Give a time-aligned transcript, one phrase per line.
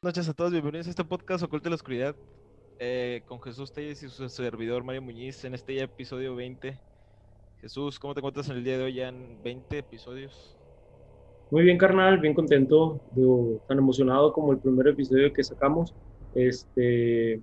[0.00, 2.14] noches a todos, bienvenidos a este podcast Oculta la Oscuridad
[2.78, 6.78] eh, con Jesús Telles y su servidor Mario Muñiz en este ya episodio 20.
[7.60, 10.56] Jesús, ¿cómo te encuentras en el día de hoy ya en 20 episodios?
[11.50, 15.92] Muy bien, carnal, bien contento, digo, tan emocionado como el primer episodio que sacamos,
[16.36, 17.42] este,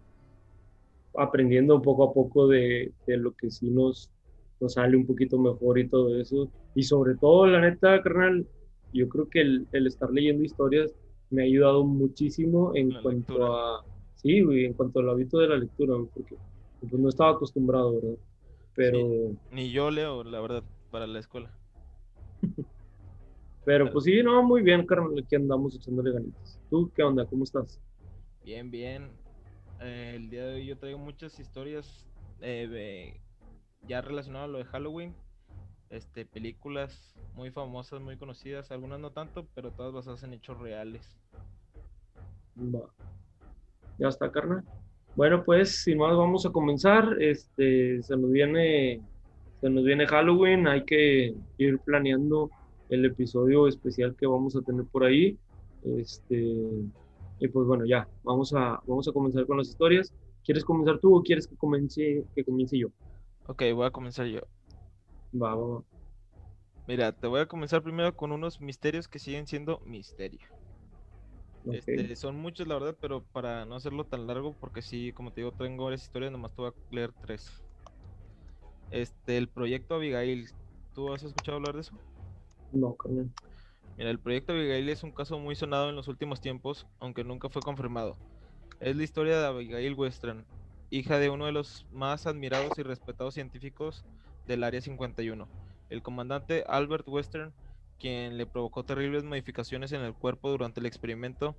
[1.18, 4.10] aprendiendo poco a poco de, de lo que sí nos,
[4.62, 6.50] nos sale un poquito mejor y todo eso.
[6.74, 8.48] Y sobre todo, la neta, carnal,
[8.94, 10.96] yo creo que el, el estar leyendo historias
[11.30, 13.76] me ha ayudado muchísimo en La cuanto lectura.
[13.78, 16.36] a, sí, en cuanto al hábito de la lectura, porque
[16.80, 18.18] pues, no estaba acostumbrado, ¿verdad?
[18.76, 21.52] Pero, Ni yo leo, la verdad, para la escuela.
[23.66, 26.60] pero pues sí, no, muy bien, carnal, aquí andamos echándole ganitas.
[26.70, 27.26] ¿Tú qué onda?
[27.26, 27.80] ¿Cómo estás?
[28.44, 29.10] Bien, bien.
[29.82, 32.06] Eh, el día de hoy yo traigo muchas historias
[32.42, 33.20] eh, de-
[33.88, 35.16] ya relacionadas a lo de Halloween.
[35.96, 41.16] Este, películas muy famosas, muy conocidas, algunas no tanto, pero todas basadas en hechos reales.
[42.58, 42.90] Va.
[43.98, 44.66] Ya está, carnal.
[45.16, 47.16] Bueno, pues sin más vamos a comenzar.
[47.22, 49.00] Este, se nos viene,
[49.62, 52.50] se nos viene Halloween, hay que ir planeando
[52.90, 55.38] el episodio especial que vamos a tener por ahí.
[55.98, 56.36] Este,
[57.40, 60.14] y pues bueno, ya, vamos a, vamos a comenzar con las historias.
[60.44, 62.90] ¿Quieres comenzar tú o quieres que comience, que comience yo?
[63.48, 64.42] Ok, voy a comenzar yo.
[65.44, 65.84] Va, va, va.
[66.88, 70.48] Mira, te voy a comenzar primero con unos misterios que siguen siendo misterio.
[71.70, 75.42] Este, son muchos, la verdad, pero para no hacerlo tan largo, porque sí, como te
[75.42, 77.66] digo, tengo varias historias, nomás te voy a leer tres.
[78.90, 80.50] Este, el proyecto Abigail,
[80.94, 82.02] ¿tú has escuchado hablar de eso?
[82.72, 83.34] No, carnal.
[83.98, 87.50] Mira, el proyecto Abigail es un caso muy sonado en los últimos tiempos, aunque nunca
[87.50, 88.22] fue confirmado.
[88.80, 90.48] Es la historia de Abigail Western,
[90.90, 94.08] hija de uno de los más admirados y respetados científicos
[94.48, 95.48] del Área 51,
[95.90, 97.54] el comandante Albert Western,
[98.00, 101.56] quien le provocó terribles modificaciones en el cuerpo durante el experimento.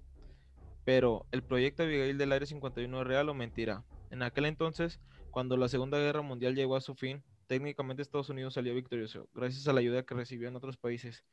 [0.85, 3.85] Pero, ¿el proyecto Abigail del Área 51 es real o mentira?
[4.11, 8.55] En aquel entonces, cuando la Segunda Guerra Mundial llegó a su fin, técnicamente Estados Unidos
[8.55, 11.25] salió victorioso, gracias a la ayuda que recibió en otros países.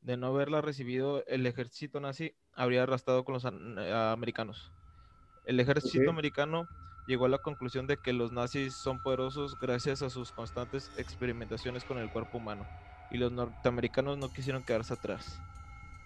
[0.00, 4.70] De no haberla recibido, el ejército nazi habría arrastrado con los eh, americanos.
[5.46, 6.68] El ejército americano
[7.06, 11.84] llegó a la conclusión de que los nazis son poderosos gracias a sus constantes experimentaciones
[11.84, 12.66] con el cuerpo humano,
[13.10, 15.40] y los norteamericanos no quisieron quedarse atrás.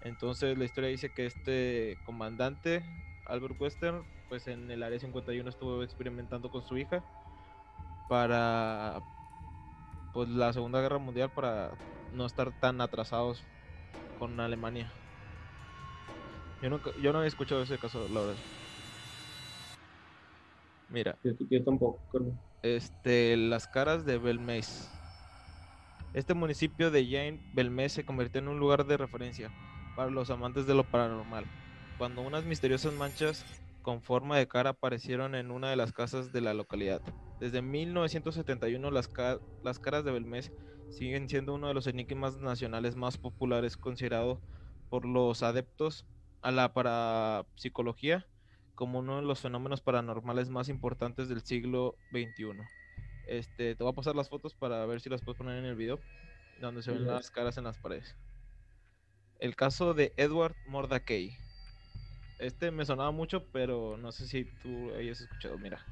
[0.02, 2.84] Entonces la historia dice que este comandante,
[3.26, 7.04] Albert Western, pues en el área 51 estuvo experimentando con su hija
[8.08, 9.00] para
[10.12, 11.70] pues la Segunda Guerra Mundial para
[12.12, 13.44] no estar tan atrasados
[14.18, 14.92] con Alemania.
[16.60, 18.59] Yo, nunca, yo no había escuchado ese caso, la verdad.
[20.90, 22.00] Mira, Yo, yo tampoco,
[22.62, 24.96] este, las caras de Belmez.
[26.12, 29.54] Este municipio de Jane Belmez se convirtió en un lugar de referencia
[29.94, 31.50] para los amantes de lo paranormal,
[31.96, 33.46] cuando unas misteriosas manchas
[33.82, 37.02] con forma de cara aparecieron en una de las casas de la localidad.
[37.38, 40.52] Desde 1971 las, ca- las caras de Belmez
[40.88, 44.42] siguen siendo uno de los enigmas nacionales más populares considerado
[44.88, 46.06] por los adeptos
[46.42, 48.26] a la parapsicología
[48.80, 52.62] como uno de los fenómenos paranormales más importantes del siglo XXI.
[53.26, 55.76] Este, te voy a pasar las fotos para ver si las puedes poner en el
[55.76, 56.00] video,
[56.62, 58.16] donde se ven las caras en las paredes.
[59.38, 61.36] El caso de Edward Mordecai.
[62.38, 65.58] Este me sonaba mucho, pero no sé si tú hayas escuchado.
[65.58, 65.84] Mira,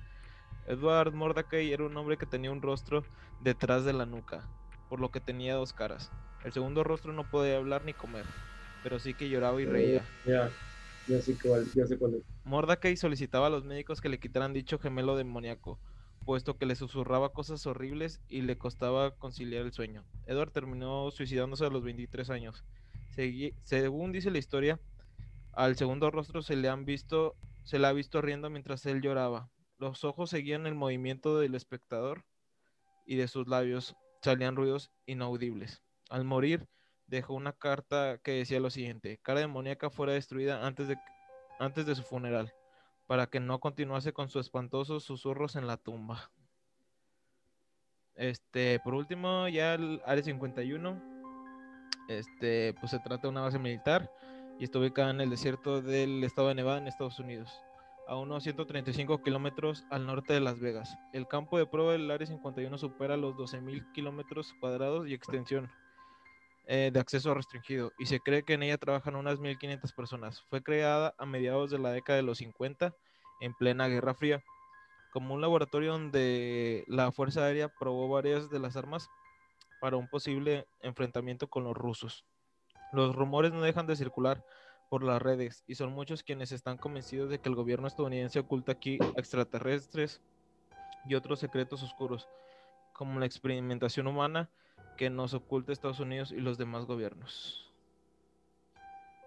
[0.67, 3.05] Edward Mordecai era un hombre que tenía un rostro
[3.43, 4.49] detrás de la nuca,
[4.89, 6.11] por lo que tenía dos caras.
[6.43, 8.25] El segundo rostro no podía hablar ni comer,
[8.83, 10.03] pero sí que lloraba y reía.
[10.25, 10.51] Ya,
[11.09, 11.37] ya sé
[11.99, 13.01] cuál, es.
[13.01, 15.79] Solicitaba a los médicos que le quitaran dicho gemelo demoníaco,
[16.25, 20.05] puesto que le susurraba cosas horribles y le costaba conciliar el sueño.
[20.27, 22.65] Edward terminó suicidándose a los 23 años.
[23.65, 24.79] Según dice la historia,
[25.53, 29.51] al segundo rostro se le han visto, se le ha visto riendo mientras él lloraba.
[29.79, 32.25] Los ojos seguían el movimiento del espectador
[33.07, 35.83] y de sus labios salían ruidos inaudibles.
[36.11, 36.69] Al morir,
[37.09, 40.97] dejó una carta que decía lo siguiente: cara demoníaca fuera destruida antes de
[41.59, 42.55] antes de su funeral,
[43.07, 46.31] para que no continuase con sus espantosos susurros en la tumba.
[48.15, 51.03] Este, por último, ya el Área 51,
[52.09, 54.11] este, pues se trata de una base militar
[54.59, 57.63] y está ubicada en el desierto del estado de Nevada en Estados Unidos,
[58.09, 60.97] a unos 135 kilómetros al norte de Las Vegas.
[61.13, 65.71] El campo de prueba del Área 51 supera los 12.000 kilómetros cuadrados y extensión
[66.71, 70.43] eh, de acceso restringido y se cree que en ella trabajan unas 1.500 personas.
[70.51, 72.95] Fue creada a mediados de la década de los 50
[73.41, 74.45] en plena Guerra Fría
[75.11, 79.09] como un laboratorio donde la Fuerza Aérea probó varias de las armas
[79.81, 82.27] para un posible enfrentamiento con los rusos.
[82.93, 84.45] Los rumores no dejan de circular
[84.91, 88.73] por las redes y son muchos quienes están convencidos de que el gobierno estadounidense oculta
[88.73, 90.21] aquí extraterrestres
[91.07, 92.29] y otros secretos oscuros,
[92.93, 94.51] como la experimentación humana
[94.99, 97.73] que nos oculta Estados Unidos y los demás gobiernos.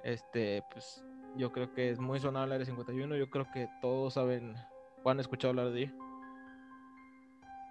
[0.03, 1.03] Este, pues
[1.37, 4.55] yo creo que es muy sonado el Área 51, yo creo que todos saben
[5.03, 5.93] o han escuchado hablar de ella.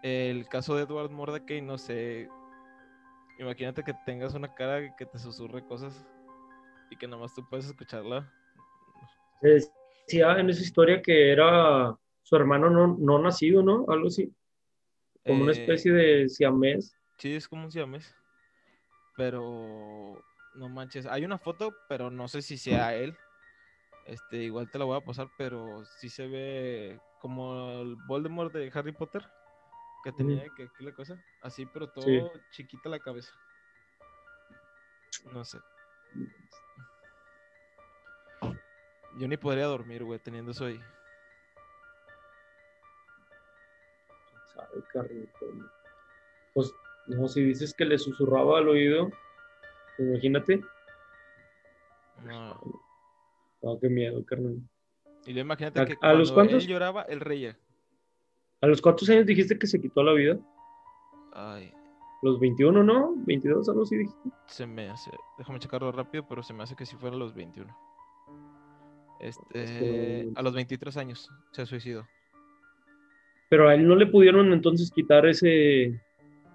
[0.02, 2.28] El caso de Edward Mordecai, no sé,
[3.38, 6.06] imagínate que tengas una cara que te susurre cosas
[6.90, 8.32] y que nomás tú puedes escucharla.
[9.42, 13.84] Decía en esa historia que era su hermano no, no nacido, ¿no?
[13.88, 14.32] Algo así.
[15.26, 16.96] Como una Eh, especie de siamés.
[17.20, 18.16] Sí, es como un siames.
[19.16, 20.24] Pero
[20.54, 21.04] no manches.
[21.04, 23.16] Hay una foto, pero no sé si sea él.
[24.06, 28.72] Este, igual te la voy a pasar, pero sí se ve como el Voldemort de
[28.74, 29.22] Harry Potter.
[30.02, 31.22] Que tenía que aquí la cosa.
[31.42, 32.22] Así, pero todo Sí.
[32.52, 33.30] chiquita la cabeza.
[35.30, 35.58] No sé.
[39.18, 40.80] Yo ni podría dormir, güey, teniendo eso ahí.
[44.54, 45.46] ¿Sabe, carnito?
[46.54, 46.72] Pues,
[47.10, 49.10] no, si dices que le susurraba al oído,
[49.98, 50.62] imagínate.
[52.24, 52.60] No.
[53.62, 54.56] No, qué miedo, carnal.
[55.26, 56.64] Y luego imagínate ¿A- que a los cuando cuántos?
[56.64, 57.56] él lloraba, él reía.
[58.62, 60.38] ¿A los cuántos años dijiste que se quitó la vida?
[61.32, 61.72] Ay,
[62.22, 63.14] Los 21, ¿no?
[63.24, 64.28] 22, algo así dijiste.
[64.46, 65.10] se me hace.
[65.38, 67.74] Déjame checarlo rápido, pero se me hace que si fuera a los 21.
[69.20, 72.06] Este, Es que- a los 23 años se suicidó.
[73.48, 75.98] Pero a él no le pudieron entonces quitar ese,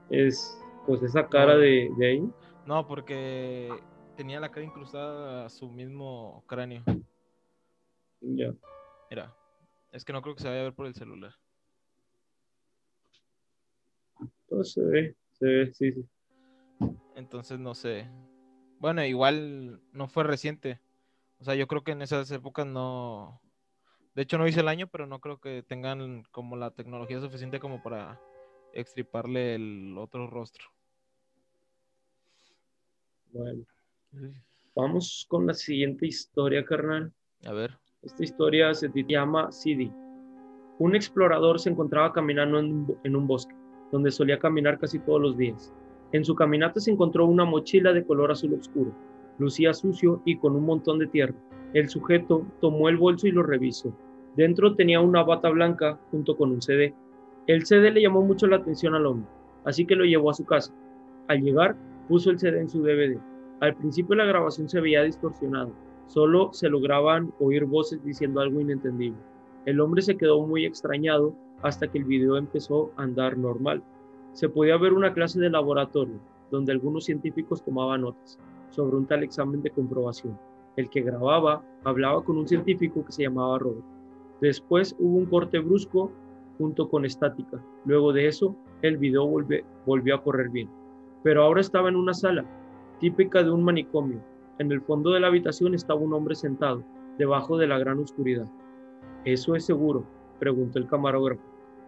[0.09, 2.29] es, pues esa cara de ahí.
[2.65, 3.69] No, porque
[4.15, 6.83] tenía la cara incrustada a su mismo cráneo.
[8.21, 8.53] Ya.
[9.09, 9.35] Mira,
[9.91, 11.33] es que no creo que se vaya a ver por el celular.
[14.47, 16.05] Pues se ve, se ve, sí, sí.
[17.15, 18.07] Entonces no sé.
[18.79, 20.79] Bueno, igual no fue reciente.
[21.39, 23.41] O sea, yo creo que en esas épocas no.
[24.15, 27.59] De hecho, no hice el año, pero no creo que tengan como la tecnología suficiente
[27.59, 28.19] como para
[28.75, 30.65] extriparle el otro rostro.
[33.31, 33.65] Bueno,
[34.75, 37.11] vamos con la siguiente historia, carnal.
[37.45, 37.77] A ver.
[38.03, 39.91] Esta historia se llama Sidi.
[40.77, 43.55] Un explorador se encontraba caminando en en un bosque,
[43.91, 45.73] donde solía caminar casi todos los días.
[46.11, 48.93] En su caminata se encontró una mochila de color azul oscuro.
[49.37, 51.35] Lucía sucio y con un montón de tierra.
[51.73, 53.93] El sujeto tomó el bolso y lo revisó.
[54.35, 56.93] Dentro tenía una bata blanca junto con un CD.
[57.47, 59.29] El CD le llamó mucho la atención al hombre,
[59.65, 60.73] así que lo llevó a su casa.
[61.27, 61.75] Al llegar,
[62.07, 63.19] puso el CD en su DVD.
[63.59, 65.69] Al principio la grabación se veía distorsionada,
[66.07, 69.19] solo se lograban oír voces diciendo algo inentendible.
[69.65, 73.83] El hombre se quedó muy extrañado hasta que el video empezó a andar normal.
[74.33, 76.19] Se podía ver una clase de laboratorio
[76.49, 78.39] donde algunos científicos tomaban notas
[78.69, 80.37] sobre un tal examen de comprobación.
[80.77, 83.85] El que grababa hablaba con un científico que se llamaba Robert.
[84.41, 86.11] Después hubo un corte brusco
[86.57, 87.63] junto con estática.
[87.85, 89.27] Luego de eso, el video
[89.85, 90.69] volvió a correr bien.
[91.23, 92.45] Pero ahora estaba en una sala,
[92.99, 94.21] típica de un manicomio.
[94.59, 96.83] En el fondo de la habitación estaba un hombre sentado,
[97.17, 98.47] debajo de la gran oscuridad.
[99.25, 100.05] ¿Eso es seguro?
[100.39, 101.41] preguntó el camarógrafo.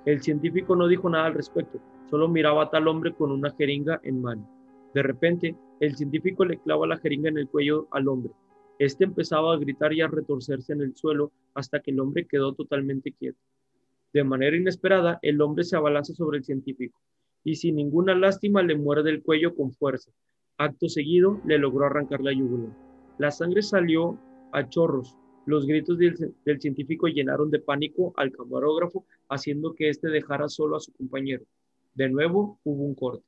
[0.06, 4.00] El científico no dijo nada al respecto, solo miraba a tal hombre con una jeringa
[4.04, 4.50] en mano.
[4.94, 8.32] De repente, el científico le clava la jeringa en el cuello al hombre.
[8.80, 12.54] Este empezaba a gritar y a retorcerse en el suelo hasta que el hombre quedó
[12.54, 13.40] totalmente quieto.
[14.18, 17.00] De manera inesperada, el hombre se abalanza sobre el científico
[17.44, 20.12] y sin ninguna lástima le muerde el cuello con fuerza.
[20.58, 22.76] Acto seguido, le logró arrancar la yugular.
[23.20, 24.18] La sangre salió
[24.54, 25.16] a chorros.
[25.46, 30.78] Los gritos del, del científico llenaron de pánico al camarógrafo, haciendo que éste dejara solo
[30.78, 31.46] a su compañero.
[31.94, 33.24] De nuevo hubo un corte.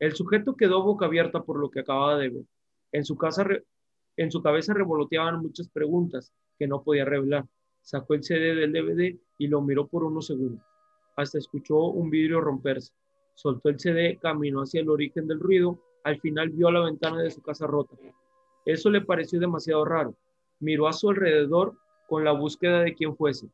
[0.00, 2.44] El sujeto quedó boca abierta por lo que acababa de ver.
[2.92, 3.64] En su, casa re-
[4.18, 7.46] en su cabeza revoloteaban muchas preguntas que no podía revelar.
[7.80, 10.62] Sacó el CD del DVD y lo miró por unos segundos.
[11.16, 12.92] Hasta escuchó un vidrio romperse.
[13.34, 15.78] Soltó el CD, caminó hacia el origen del ruido.
[16.04, 17.96] Al final vio la ventana de su casa rota.
[18.66, 20.14] Eso le pareció demasiado raro.
[20.60, 21.74] Miró a su alrededor
[22.06, 23.48] con la búsqueda de quién fuese,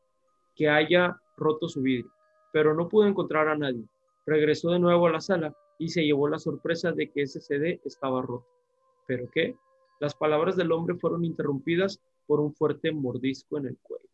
[0.57, 2.11] que haya roto su vidrio,
[2.51, 3.85] pero no pudo encontrar a nadie.
[4.25, 7.79] Regresó de nuevo a la sala y se llevó la sorpresa de que ese CD
[7.85, 8.45] estaba roto.
[9.05, 9.55] ¿Pero qué?
[10.01, 14.09] Las palabras del hombre fueron interrumpidas por un fuerte mordisco en el cuello.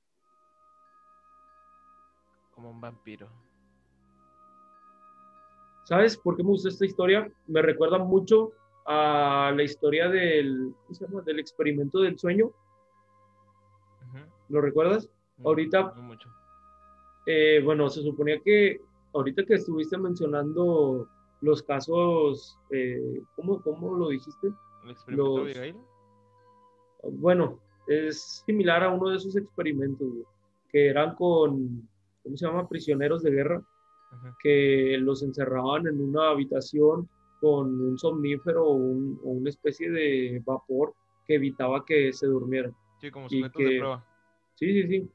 [2.63, 3.27] Como un vampiro.
[5.84, 7.29] ¿Sabes por qué me gusta esta historia?
[7.48, 8.53] Me recuerda mucho
[8.86, 11.22] a la historia del, ¿cómo se llama?
[11.24, 12.51] del experimento del sueño.
[14.48, 15.10] ¿Lo recuerdas?
[15.39, 16.29] No, Ahorita- no mucho.
[17.25, 18.79] Eh, bueno, se suponía que
[19.13, 21.10] ahorita que estuviste mencionando
[21.41, 24.48] los casos, eh, ¿cómo, ¿cómo lo dijiste?
[24.86, 25.75] ¿El experimento los- Abigail?
[27.12, 30.08] Bueno, es similar a uno de esos experimentos,
[30.70, 31.89] que eran con,
[32.24, 32.68] ¿cómo se llama?
[32.68, 33.62] Prisioneros de guerra,
[34.12, 34.36] Ajá.
[34.42, 40.42] que los encerraban en una habitación con un somnífero o, un- o una especie de
[40.46, 40.94] vapor
[41.27, 42.74] que evitaba que se durmieran.
[43.00, 44.06] Sí, como sujetos de que- prueba.
[44.56, 45.10] Sí, sí, sí.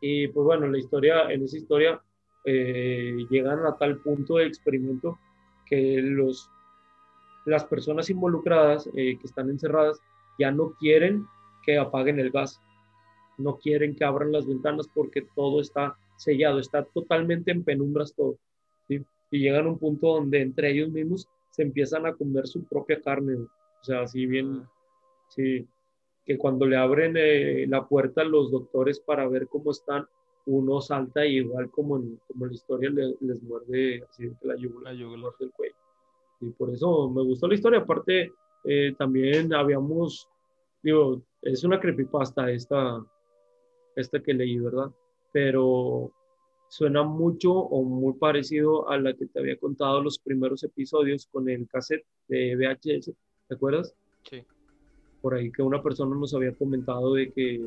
[0.00, 2.00] Y pues bueno, la historia, en esa historia
[2.44, 5.18] eh, llegan a tal punto de experimento
[5.66, 6.50] que los,
[7.46, 10.00] las personas involucradas eh, que están encerradas
[10.38, 11.26] ya no quieren
[11.64, 12.60] que apaguen el gas,
[13.42, 18.38] no quieren que abran las ventanas porque todo está sellado, está totalmente en penumbras todo.
[18.88, 19.02] ¿sí?
[19.30, 23.00] Y llegan a un punto donde entre ellos mismos se empiezan a comer su propia
[23.00, 23.34] carne.
[23.34, 23.46] güey.
[23.46, 24.62] O sea, así bien,
[25.28, 25.66] Sí,
[26.26, 30.06] que cuando le abren eh, la puerta a los doctores para ver cómo están,
[30.44, 34.46] uno salta y igual como en, como en la historia le- les muerde así que
[34.46, 35.20] la yugular, La yugular.
[35.20, 35.74] muerde el cuello.
[36.42, 37.78] Y por eso me gustó la historia.
[37.80, 38.30] Aparte,
[38.64, 40.28] eh, también habíamos,
[40.82, 43.02] digo, es una creepypasta esta,
[43.96, 44.90] esta que leí, ¿verdad?
[45.32, 46.12] Pero
[46.68, 51.48] suena mucho o muy parecido a la que te había contado los primeros episodios con
[51.48, 53.12] el cassette de VHS,
[53.48, 53.94] ¿te acuerdas?
[54.24, 54.42] Sí.
[55.20, 57.60] por ahí que una persona nos había comentado de que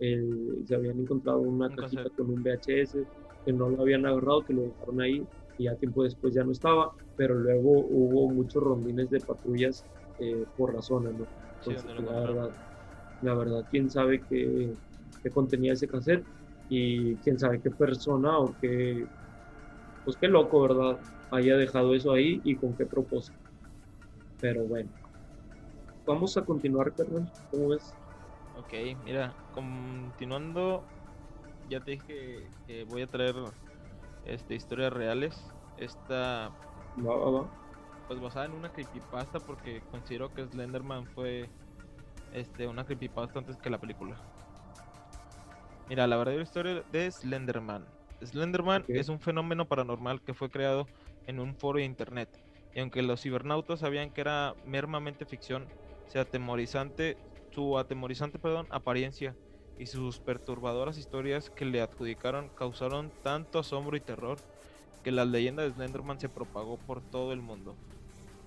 [0.00, 0.24] eh,
[0.64, 2.16] se habían encontrado una Un cajita cassette.
[2.16, 2.98] con un VHS,
[3.44, 5.26] que no lo habían agarrado, que lo dejaron ahí
[5.58, 9.84] y ya tiempo después ya no estaba, pero luego hubo muchos rondines de patrullas
[10.18, 11.24] eh, por la zona, ¿no?
[11.60, 12.50] Sí, Entonces, lo la verdad,
[13.20, 14.72] la verdad, quién sabe qué,
[15.22, 16.26] qué contenía ese cassette
[16.68, 19.08] y quién sabe qué persona o qué,
[20.04, 21.00] pues qué loco, ¿verdad?
[21.30, 23.38] Haya dejado eso ahí y con qué propósito.
[24.40, 24.90] Pero bueno,
[26.04, 27.30] vamos a continuar, carnal.
[27.50, 27.96] ¿Cómo ves?
[28.52, 30.90] Ok, mira, continuando,
[31.64, 33.34] ya te dije que voy a traer
[34.24, 35.56] este, historias reales.
[35.76, 36.52] Esta,
[37.06, 37.42] Va, va, va.
[38.06, 41.52] pues basada en una creepypasta, porque considero que Slenderman fue
[42.32, 44.22] este, una creepypasta antes que la película.
[45.88, 47.94] Mira, la verdadera historia de Slenderman.
[48.20, 50.90] Slenderman es un fenómeno paranormal que fue creado
[51.26, 52.30] en un foro de internet.
[52.74, 55.72] Y aunque los cibernautas sabían que era meramente ficción,
[56.06, 59.38] su atemorizante, su atemorizante perdón, apariencia
[59.76, 64.44] y sus perturbadoras historias que le adjudicaron causaron tanto asombro y terror
[65.02, 67.80] que la leyenda de Slenderman se propagó por todo el mundo.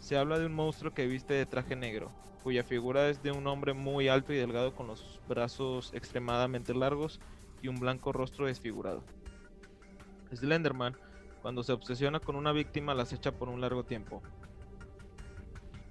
[0.02, 2.12] Se habla de un monstruo que viste de traje negro,
[2.44, 7.20] cuya figura es de un hombre muy alto y delgado con los brazos extremadamente largos
[7.62, 9.04] y un blanco rostro desfigurado.
[10.34, 10.98] Slenderman,
[11.44, 14.24] cuando se obsesiona con una víctima, la acecha por un largo tiempo.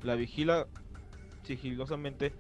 [0.03, 0.67] La vigila
[1.45, 2.33] sigilosamente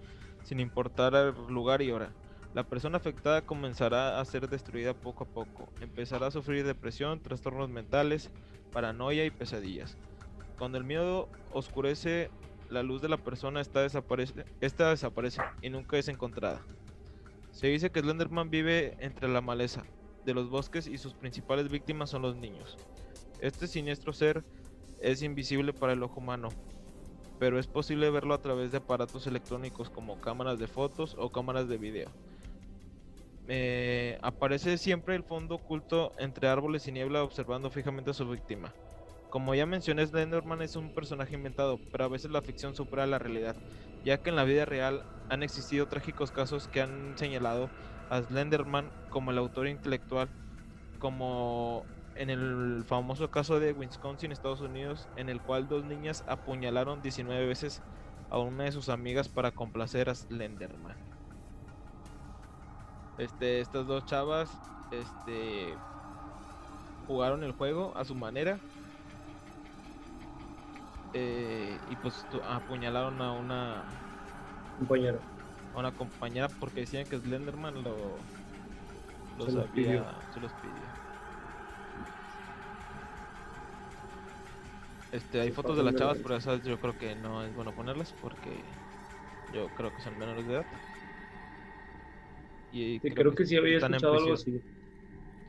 [0.43, 2.11] sin importar el lugar y hora.
[2.53, 5.73] La persona afectada comenzará a ser destruida poco a poco.
[5.81, 8.29] Empezará a sufrir depresión, trastornos mentales,
[8.73, 9.97] paranoia y pesadillas.
[10.61, 12.29] Cuando el miedo oscurece,
[12.69, 16.61] la luz de la persona esta desaparece, esta desaparece y nunca es encontrada.
[17.51, 19.85] Se dice que Slenderman vive entre la maleza
[20.27, 22.77] de los bosques y sus principales víctimas son los niños.
[23.41, 24.45] Este siniestro ser
[25.01, 26.51] es invisible para el ojo humano,
[27.39, 31.71] pero es posible verlo a través de aparatos electrónicos como cámaras de fotos o cámaras
[31.71, 32.11] de video.
[33.49, 38.75] Eh, aparece siempre el fondo oculto entre árboles y niebla observando fijamente a su víctima.
[39.31, 43.19] Como ya mencioné, Slenderman es un personaje inventado, pero a veces la ficción supera la
[43.21, 43.57] realidad,
[44.05, 47.71] ya que en la vida real han existido trágicos casos que han señalado
[48.09, 50.31] a Slenderman como el autor intelectual,
[50.99, 57.01] como en el famoso caso de Wisconsin, Estados Unidos, en el cual dos niñas apuñalaron
[57.03, 57.83] 19 veces
[58.31, 60.99] a una de sus amigas para complacer a Slenderman.
[63.17, 64.51] Este, estas dos chavas,
[64.91, 65.77] este,
[67.07, 68.61] jugaron el juego a su manera.
[71.13, 73.85] Eh, y pues apuñalaron a una,
[74.79, 75.21] compañero.
[75.75, 78.17] a una compañera porque decían que Slenderman lo,
[79.37, 80.07] los Se los había- pidió.
[80.31, 80.83] se los pidió.
[85.13, 88.13] Este, hay fotos de las chavas, pero esas yo creo que no es bueno ponerlas
[88.21, 88.65] porque
[89.53, 90.67] yo creo que son menores de edad.
[92.71, 94.63] Y Sí, creo que sí había escuchado algo así.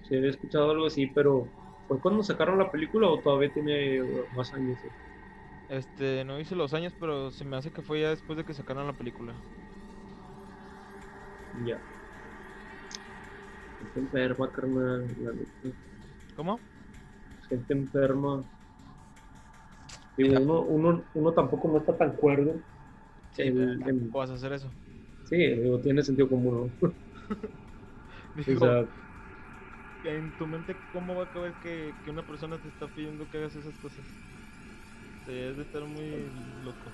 [0.01, 1.48] Sí, había escuchado algo así, pero
[1.88, 4.00] ¿fue cuando sacaron la película o todavía tiene
[4.32, 4.84] más años?
[4.84, 4.89] eh?
[5.72, 8.54] Este, no hice los años, pero se me hace que fue ya después de que
[8.54, 9.42] sacaron la película.
[11.54, 11.82] Ya.
[13.78, 15.13] Gente enferma, carnal.
[15.18, 15.78] la neta.
[16.36, 16.62] ¿Cómo?
[17.50, 18.48] Gente enferma.
[20.18, 20.40] Mira.
[20.40, 22.62] uno, uno, uno tampoco no está tan cuerdo.
[23.32, 24.74] Sí, El- vas a hacer eso.
[25.24, 26.90] Sí, digo, tiene sentido común, ¿no?
[28.36, 28.86] O Digo, sea,
[30.04, 33.38] en tu mente, ¿cómo va a caber que, que una persona te está pidiendo que
[33.38, 34.08] hagas esas cosas?
[35.31, 36.29] Te debes de estar muy
[36.61, 36.91] loco.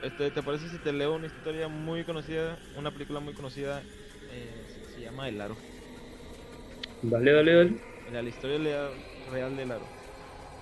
[0.00, 3.84] Este, ¿Te parece si te leo una historia muy conocida, una película muy conocida?
[4.30, 5.58] Eh, se llama El Aro.
[7.02, 7.80] Dale, dale, dale.
[8.06, 8.90] Mira, la historia
[9.26, 9.86] real del Aro.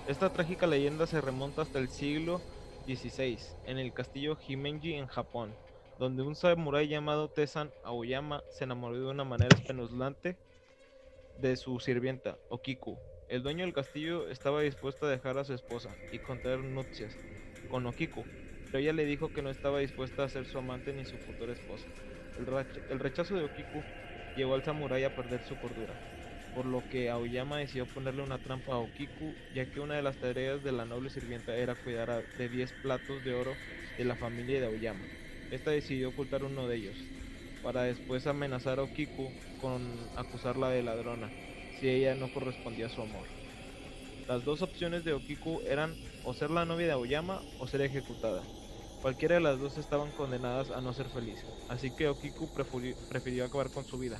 [0.05, 2.43] Esta trágica leyenda se remonta hasta el siglo
[2.85, 5.55] XVI, en el castillo Himenji en Japón,
[5.97, 10.35] donde un samurái llamado Tesan Aoyama se enamoró de una manera espeluznante
[11.37, 12.99] de su sirvienta, Okiku.
[13.27, 17.17] El dueño del castillo estaba dispuesto a dejar a su esposa y contraer nupcias
[17.67, 18.23] con Okiku,
[18.69, 21.51] pero ella le dijo que no estaba dispuesta a ser su amante ni su futura
[21.51, 21.87] esposa.
[22.37, 23.83] El, rechazo de Okiku
[24.35, 25.95] llevó al samurái a perder su cordura,
[26.53, 30.19] por lo que Aoyama decidió ponerle una trampa a Okiku, ya que una de las
[30.19, 33.57] tareas de la noble sirvienta era cuidar de 10 platos de oro
[33.97, 35.09] de la familia de Aoyama.
[35.49, 37.09] Esta decidió ocultar uno de ellos,
[37.61, 41.33] para después amenazar a Okiku con acusarla de ladrona,
[41.79, 43.25] si ella no correspondía a su amor.
[44.27, 48.41] Las dos opciones de Okiku eran o ser la novia de Aoyama o ser ejecutada.
[49.01, 52.49] Cualquiera de las dos estaban condenadas a no ser felices, así que Okiku
[53.09, 54.19] prefirió, acabar con su vida,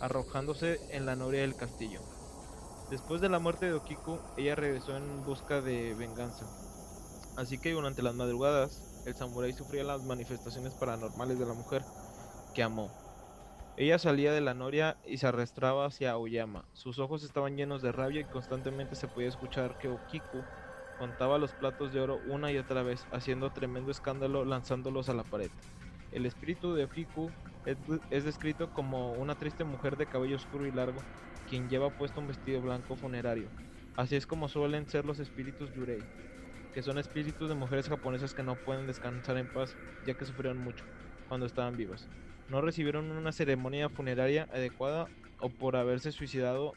[0.00, 2.00] arrojándose en la noria del castillo.
[2.90, 6.46] Después de la muerte de Okiku, ella regresó en busca de venganza.
[7.36, 11.82] Así que durante las madrugadas, el samurái sufría las manifestaciones paranormales de la mujer
[12.54, 13.01] que amó.
[13.76, 16.68] Ella salía de la noria y se arrastraba hacia Aoyama.
[16.72, 20.46] Sus ojos estaban llenos de rabia y constantemente se podía escuchar que Okiku
[20.94, 25.24] contaba los platos de oro una y otra vez, haciendo tremendo escándalo lanzándolos a la
[25.24, 25.52] pared.
[26.10, 31.06] El espíritu de Okiku es, descrito como una triste mujer de cabello oscuro y largo,
[31.46, 33.54] quien lleva puesto un vestido blanco funerario.
[33.94, 36.10] Así es como suelen ser los espíritus Yurei,
[36.72, 40.58] que son espíritus de mujeres japonesas que no pueden descansar en paz, ya que sufrieron
[40.58, 40.86] mucho
[41.24, 42.10] cuando estaban vivas
[42.48, 45.08] no recibieron una ceremonia funeraria adecuada
[45.38, 46.74] o por haberse suicidado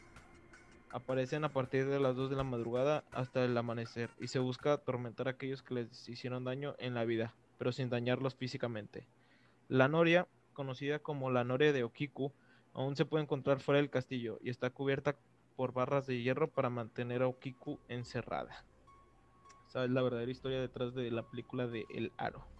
[0.90, 4.72] aparecen a partir de las 2 de la madrugada hasta el amanecer y se busca
[4.72, 9.06] atormentar a aquellos que les hicieron daño en la vida, pero sin dañarlos físicamente.
[9.68, 12.32] La noria, conocida como la noria de Okiku,
[12.72, 15.16] aún se puede encontrar fuera del castillo y está cubierta
[15.56, 18.64] por barras de hierro para mantener a Okiku encerrada.
[19.68, 22.55] Esa es la verdadera historia detrás de la película de El Aro.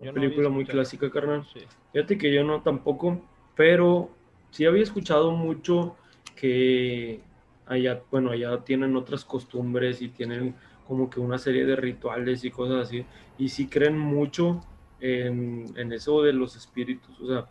[0.00, 1.46] Una película muy clásica, carnal.
[1.92, 3.20] Fíjate que yo no tampoco,
[3.56, 4.10] pero
[4.50, 5.96] sí había escuchado mucho
[6.36, 7.20] que
[7.66, 10.54] allá, bueno, allá tienen otras costumbres y tienen
[10.86, 13.04] como que una serie de rituales y cosas así.
[13.38, 14.60] Y sí creen mucho
[15.00, 17.20] en, en eso de los espíritus.
[17.20, 17.46] O sea,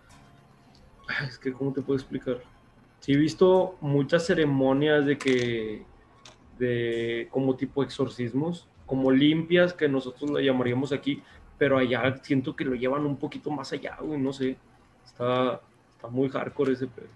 [1.27, 2.41] es que, ¿cómo te puedo explicar?
[2.99, 5.83] Sí he visto muchas ceremonias de que,
[6.57, 11.21] de como tipo exorcismos, como limpias, que nosotros la llamaríamos aquí,
[11.57, 14.57] pero allá siento que lo llevan un poquito más allá, güey, no sé.
[15.05, 15.61] Está,
[15.95, 17.07] está muy hardcore ese pedo.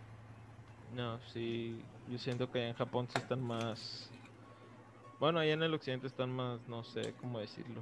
[0.96, 4.10] No, sí, yo siento que en Japón sí están más...
[5.20, 7.82] Bueno, allá en el occidente están más, no sé cómo decirlo.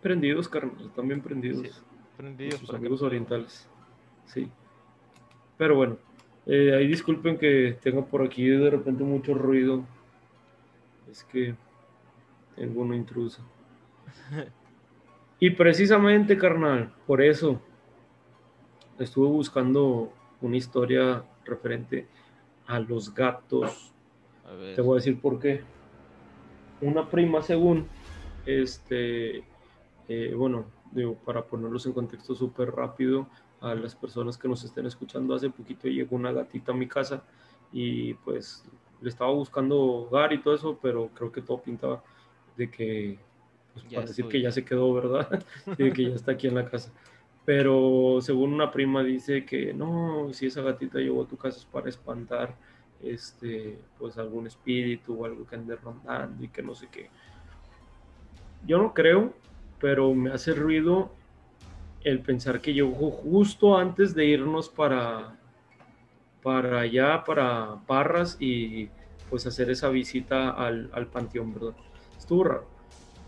[0.00, 1.82] Prendidos, carnal, también prendidos.
[2.16, 2.60] prendidos.
[2.60, 3.68] Sus amigos orientales.
[4.24, 4.50] Sí.
[5.58, 5.98] Pero bueno,
[6.46, 9.84] eh, ahí disculpen que tenga por aquí de repente mucho ruido.
[11.10, 11.54] Es que
[12.56, 13.42] tengo una intrusa.
[15.38, 17.60] Y precisamente, carnal, por eso
[18.98, 22.06] estuve buscando una historia referente
[22.66, 23.92] a los gatos.
[24.74, 25.62] Te voy a decir por qué.
[26.80, 27.86] Una prima, según,
[28.46, 29.44] este,
[30.08, 33.26] eh, bueno, digo, para ponerlos en contexto súper rápido
[33.60, 37.22] a las personas que nos estén escuchando, hace poquito llegó una gatita a mi casa
[37.72, 38.64] y pues
[39.00, 42.02] le estaba buscando hogar y todo eso, pero creo que todo pintaba
[42.56, 43.18] de que
[43.82, 45.44] pues, para decir que ya se quedó, ¿verdad?
[45.76, 46.90] que ya está aquí en la casa.
[47.44, 51.64] Pero según una prima dice que no, si esa gatita llegó a tu casa es
[51.66, 52.56] para espantar
[53.02, 57.10] este, pues algún espíritu o algo que ande rondando y que no sé qué.
[58.66, 59.34] Yo no creo,
[59.78, 61.12] pero me hace ruido
[62.02, 65.36] el pensar que llegó justo antes de irnos para,
[66.42, 68.88] para allá, para Parras y
[69.28, 71.76] pues hacer esa visita al, al panteón, ¿verdad?
[72.16, 72.75] Estuvo raro.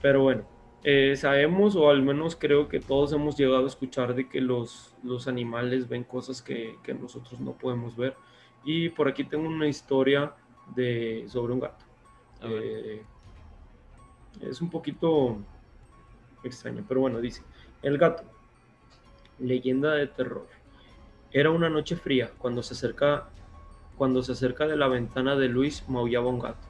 [0.01, 0.45] Pero bueno,
[0.85, 4.95] eh, sabemos, o al menos creo que todos hemos llegado a escuchar de que los,
[5.03, 8.15] los animales ven cosas que, que, nosotros no podemos ver.
[8.65, 10.35] Y por aquí tengo una historia
[10.75, 11.85] de, sobre un gato.
[12.43, 13.03] Eh,
[14.41, 15.39] es un poquito
[16.45, 17.43] extraño, pero bueno, dice,
[17.83, 18.23] el gato,
[19.39, 20.47] leyenda de terror.
[21.33, 23.29] Era una noche fría cuando se acerca,
[23.97, 26.68] cuando se acerca de la ventana de Luis maullaba un gato.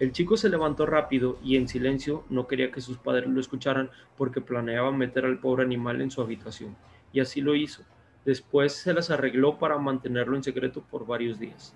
[0.00, 3.90] El chico se levantó rápido y en silencio no quería que sus padres lo escucharan
[4.16, 6.74] porque planeaba meter al pobre animal en su habitación.
[7.12, 7.82] Y así lo hizo.
[8.24, 11.74] Después se las arregló para mantenerlo en secreto por varios días.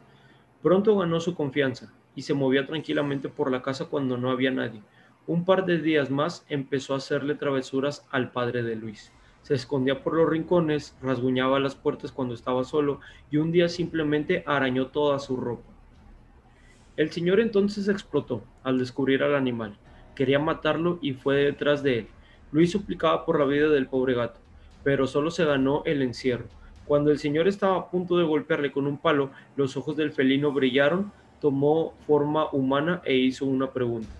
[0.63, 4.81] Pronto ganó su confianza y se movía tranquilamente por la casa cuando no había nadie.
[5.27, 9.13] Un par de días más empezó a hacerle travesuras al padre de Luis.
[9.43, 14.45] Se escondía por los rincones, rasguñaba las puertas cuando estaba solo y un día simplemente
[14.47, 15.74] arañó toda su ropa.
[16.97, 19.77] El señor entonces explotó al descubrir al animal.
[20.15, 22.09] Quería matarlo y fue detrás de él.
[22.53, 24.39] Luis suplicaba por la vida del pobre gato,
[24.85, 26.47] pero solo se ganó el encierro.
[26.87, 30.53] Cuando el señor estaba a punto de golpearle con un palo, los ojos del felino
[30.53, 34.15] brillaron, tomó forma humana e hizo una pregunta.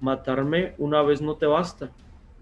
[0.00, 1.90] Matarme una vez no te basta.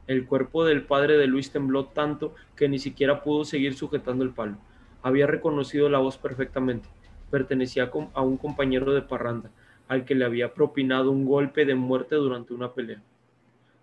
[0.08, 4.30] El cuerpo del padre de Luis tembló tanto que ni siquiera pudo seguir sujetando el
[4.30, 4.56] palo.
[5.02, 6.88] Había reconocido la voz perfectamente.
[7.34, 9.50] Pertenecía a un compañero de parranda,
[9.88, 13.02] al que le había propinado un golpe de muerte durante una pelea.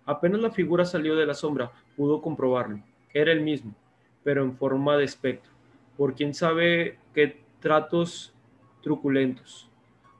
[0.06, 2.82] Apenas la figura salió de la sombra, pudo comprobarlo.
[3.12, 3.74] Era el mismo,
[4.24, 5.52] pero en forma de espectro,
[5.98, 8.32] por quién sabe qué tratos
[8.80, 9.68] truculentos.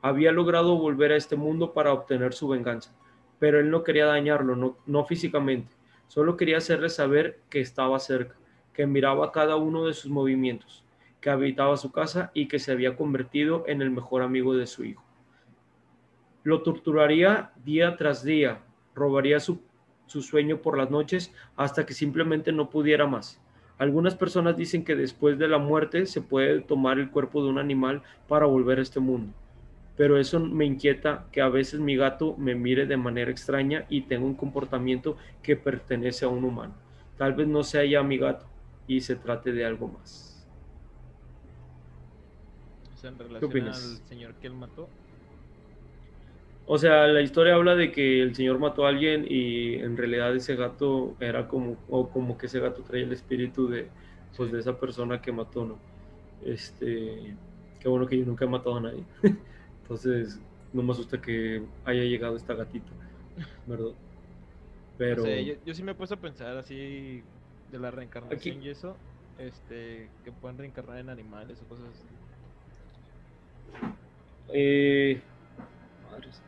[0.03, 2.95] Había logrado volver a este mundo para obtener su venganza,
[3.39, 5.75] pero él no quería dañarlo, no, no físicamente,
[6.07, 8.35] solo quería hacerle saber que estaba cerca,
[8.75, 10.85] que miraba cada uno de sus movimientos,
[11.23, 14.85] que habitaba su casa y que se había convertido en el mejor amigo de su
[14.85, 15.03] hijo.
[16.43, 18.61] Lo torturaría día tras día,
[18.95, 19.63] robaría su
[20.13, 23.41] su sueño por las noches hasta que simplemente no pudiera más.
[23.79, 27.59] Algunas personas dicen que después de la muerte se puede tomar el cuerpo de un
[27.59, 29.33] animal para volver a este mundo.
[29.97, 34.03] Pero eso me inquieta que a veces mi gato me mire de manera extraña y
[34.03, 36.75] tenga un comportamiento que pertenece a un humano.
[37.17, 38.47] Tal vez no sea ya mi gato
[38.87, 40.32] y se trate de algo más.
[43.39, 43.85] ¿Qué opinas?
[43.85, 44.89] al señor que él mató?
[46.65, 50.35] O sea, la historia habla de que el señor mató a alguien y en realidad
[50.35, 53.91] ese gato era como, o como que ese gato traía el espíritu de,
[54.37, 55.79] pues, de esa persona que mató, ¿no?
[56.45, 57.37] Este,
[57.81, 59.05] qué bueno que yo nunca he matado a nadie.
[59.83, 60.41] Entonces,
[60.73, 62.93] no me asusta que haya llegado esta gatita,
[63.67, 63.93] ¿verdad?
[64.97, 65.27] Pero...
[65.27, 67.23] yo, sí me he puesto a pensar así
[67.71, 68.97] de la reencarnación y eso,
[69.37, 72.22] este, que pueden reencarnar en animales o cosas así.
[74.49, 75.21] Eh,
[76.03, 76.43] madres.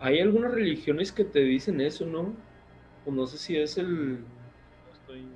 [0.00, 2.36] Hay algunas religiones que te dicen eso, ¿no?
[3.04, 4.24] O no sé si es el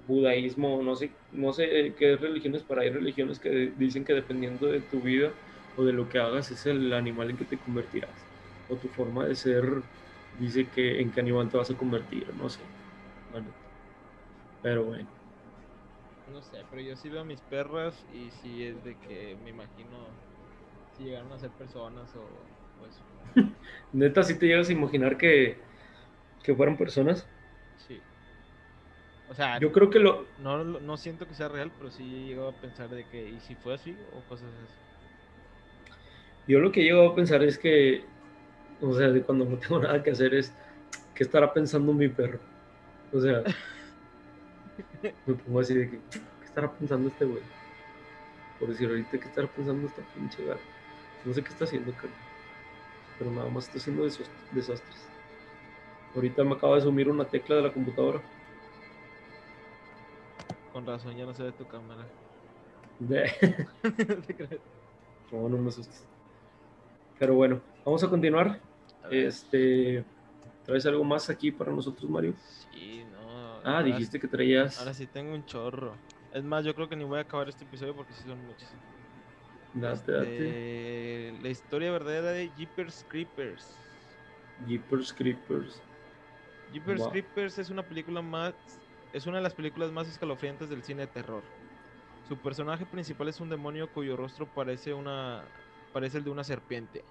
[0.07, 4.81] budaísmo, no sé, no sé qué religiones, pero hay religiones que dicen que dependiendo de
[4.81, 5.33] tu vida
[5.77, 8.27] o de lo que hagas es el animal en que te convertirás.
[8.69, 9.65] O tu forma de ser
[10.39, 12.63] dice que en qué animal te vas a convertir, no sé.
[14.61, 15.09] pero bueno.
[16.27, 19.51] No sé, pero yo sí veo a mis perras y sí es de que me
[19.51, 20.15] imagino
[20.97, 22.29] si llegaron a ser personas o
[22.79, 23.01] pues
[23.93, 25.57] Neta, si te llegas a imaginar que,
[26.43, 27.27] que fueran personas.
[27.87, 28.01] Sí.
[29.31, 30.27] O sea, yo creo que lo.
[30.39, 33.41] No, no siento que sea real, pero sí he llegado a pensar de que, ¿y
[33.41, 33.97] si fue así?
[34.13, 34.75] O cosas así.
[36.47, 38.05] Yo lo que he llegado a pensar es que,
[38.81, 40.53] o sea, de cuando no tengo nada que hacer es,
[41.15, 42.41] ¿qué estará pensando mi perro?
[43.13, 43.43] O sea,
[45.27, 47.43] me pongo así de que, ¿qué estará pensando este güey?
[48.59, 50.72] Por decir ahorita, ¿qué estará pensando esta pinche gata?
[51.25, 52.13] No sé qué está haciendo, cara
[53.23, 55.07] pero nada más está haciendo desastres.
[56.15, 58.21] Ahorita me acaba de sumir una tecla de la computadora.
[60.73, 62.05] Con razón, ya no se ve tu cámara.
[65.33, 66.05] no, no me asustes.
[67.19, 68.61] Pero bueno, vamos a continuar.
[69.11, 70.05] este,
[70.65, 72.35] ¿Traes algo más aquí para nosotros, Mario?
[72.73, 73.61] Sí, no.
[73.65, 74.81] Ah, dijiste que traías.
[74.81, 75.97] Ahora sí tengo un chorro.
[76.33, 78.45] Es más, yo creo que ni voy a acabar este episodio porque sí son
[79.75, 83.79] Este, la historia verdadera de Jeepers Creepers.
[84.67, 85.81] Jeepers Creepers.
[86.73, 88.55] Jeepers Creepers es una película más.
[89.13, 91.43] Es una de las películas más escalofriantes del cine de terror.
[92.29, 95.45] Su personaje principal es un demonio cuyo rostro parece una
[95.93, 97.05] parece el de una serpiente.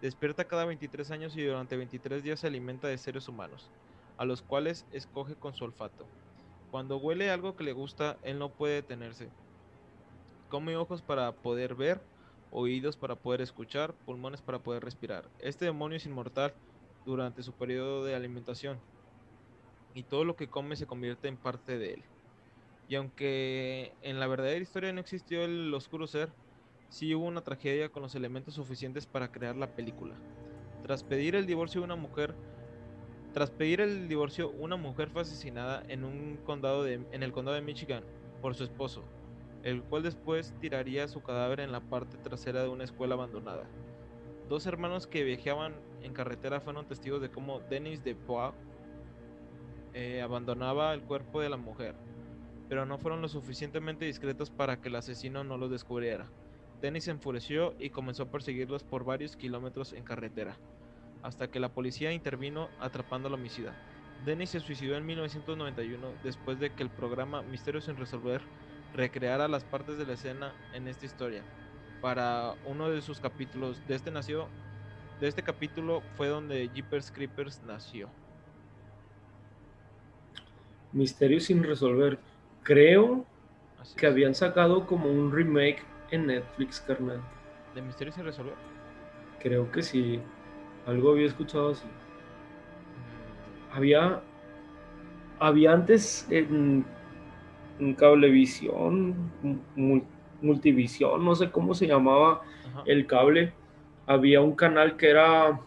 [0.00, 3.70] Despierta cada 23 años y durante 23 días se alimenta de seres humanos,
[4.16, 6.10] a los cuales escoge con su olfato.
[6.70, 9.30] Cuando huele algo que le gusta, él no puede detenerse
[10.54, 12.00] come ojos para poder ver,
[12.52, 15.28] oídos para poder escuchar, pulmones para poder respirar.
[15.40, 16.54] Este demonio es inmortal
[17.04, 18.78] durante su periodo de alimentación
[19.94, 22.04] y todo lo que come se convierte en parte de él.
[22.88, 26.30] Y aunque en la verdadera historia no existió el oscuro ser,
[26.88, 30.14] sí hubo una tragedia con los elementos suficientes para crear la película.
[30.84, 32.32] Tras pedir el divorcio de una mujer,
[33.32, 37.56] tras pedir el divorcio, una mujer fue asesinada en un condado de, en el condado
[37.56, 38.04] de Michigan
[38.40, 39.02] por su esposo,
[39.64, 43.64] el cual después tiraría su cadáver en la parte trasera de una escuela abandonada.
[44.48, 48.14] Dos hermanos que viajaban en carretera fueron testigos de cómo Denis de
[49.94, 51.94] eh, abandonaba el cuerpo de la mujer,
[52.68, 56.26] pero no fueron lo suficientemente discretos para que el asesino no los descubriera.
[56.82, 60.56] Dennis se enfureció y comenzó a perseguirlos por varios kilómetros en carretera.
[61.22, 63.74] hasta que la policía intervino atrapando al homicida.
[64.26, 68.42] Dennis se suicidó en 1991 después de que el programa Misterio sin resolver
[68.94, 71.46] recreara las partes de la escena en esta historia.
[72.00, 74.54] Para uno de sus capítulos, de este nació,
[75.18, 78.16] de este capítulo fue donde Jeepers Creepers nació.
[80.92, 82.24] Misterio sin resolver.
[82.62, 83.30] Creo
[83.76, 84.08] Así que es.
[84.08, 87.22] habían sacado como un remake en Netflix, carnal.
[87.74, 88.58] ¿De Misterio sin resolver?
[89.38, 90.32] Creo que sí.
[90.84, 91.88] Algo había escuchado así.
[92.96, 94.24] Mm, Había,
[95.38, 96.96] había antes en,
[97.78, 99.30] en Cablevisión,
[99.76, 100.04] mul-
[100.40, 102.82] Multivisión, no sé cómo se llamaba ajá.
[102.86, 103.52] el cable.
[104.06, 105.58] Había un canal que era,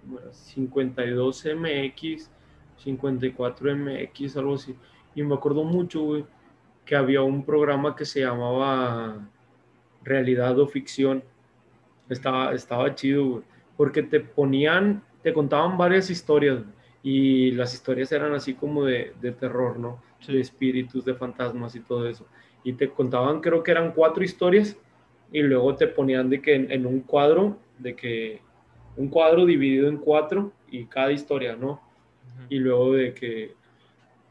[0.00, 0.30] ¿cómo era?
[0.32, 2.28] 52MX,
[2.84, 4.76] 54MX, algo así.
[5.14, 6.24] Y me acuerdo mucho, güey,
[6.84, 9.28] que había un programa que se llamaba
[10.02, 11.22] Realidad o Ficción.
[12.08, 13.42] Estaba, estaba chido, güey,
[13.76, 19.12] porque te ponían, te contaban varias historias, güey, y las historias eran así como de,
[19.20, 20.00] de terror, ¿no?
[20.22, 20.32] Sí.
[20.32, 22.26] De espíritus, de fantasmas y todo eso.
[22.64, 24.76] Y te contaban, creo que eran cuatro historias,
[25.32, 28.40] y luego te ponían de que en, en un cuadro, de que
[28.96, 31.80] un cuadro dividido en cuatro, y cada historia, ¿no?
[32.48, 33.54] Y luego de que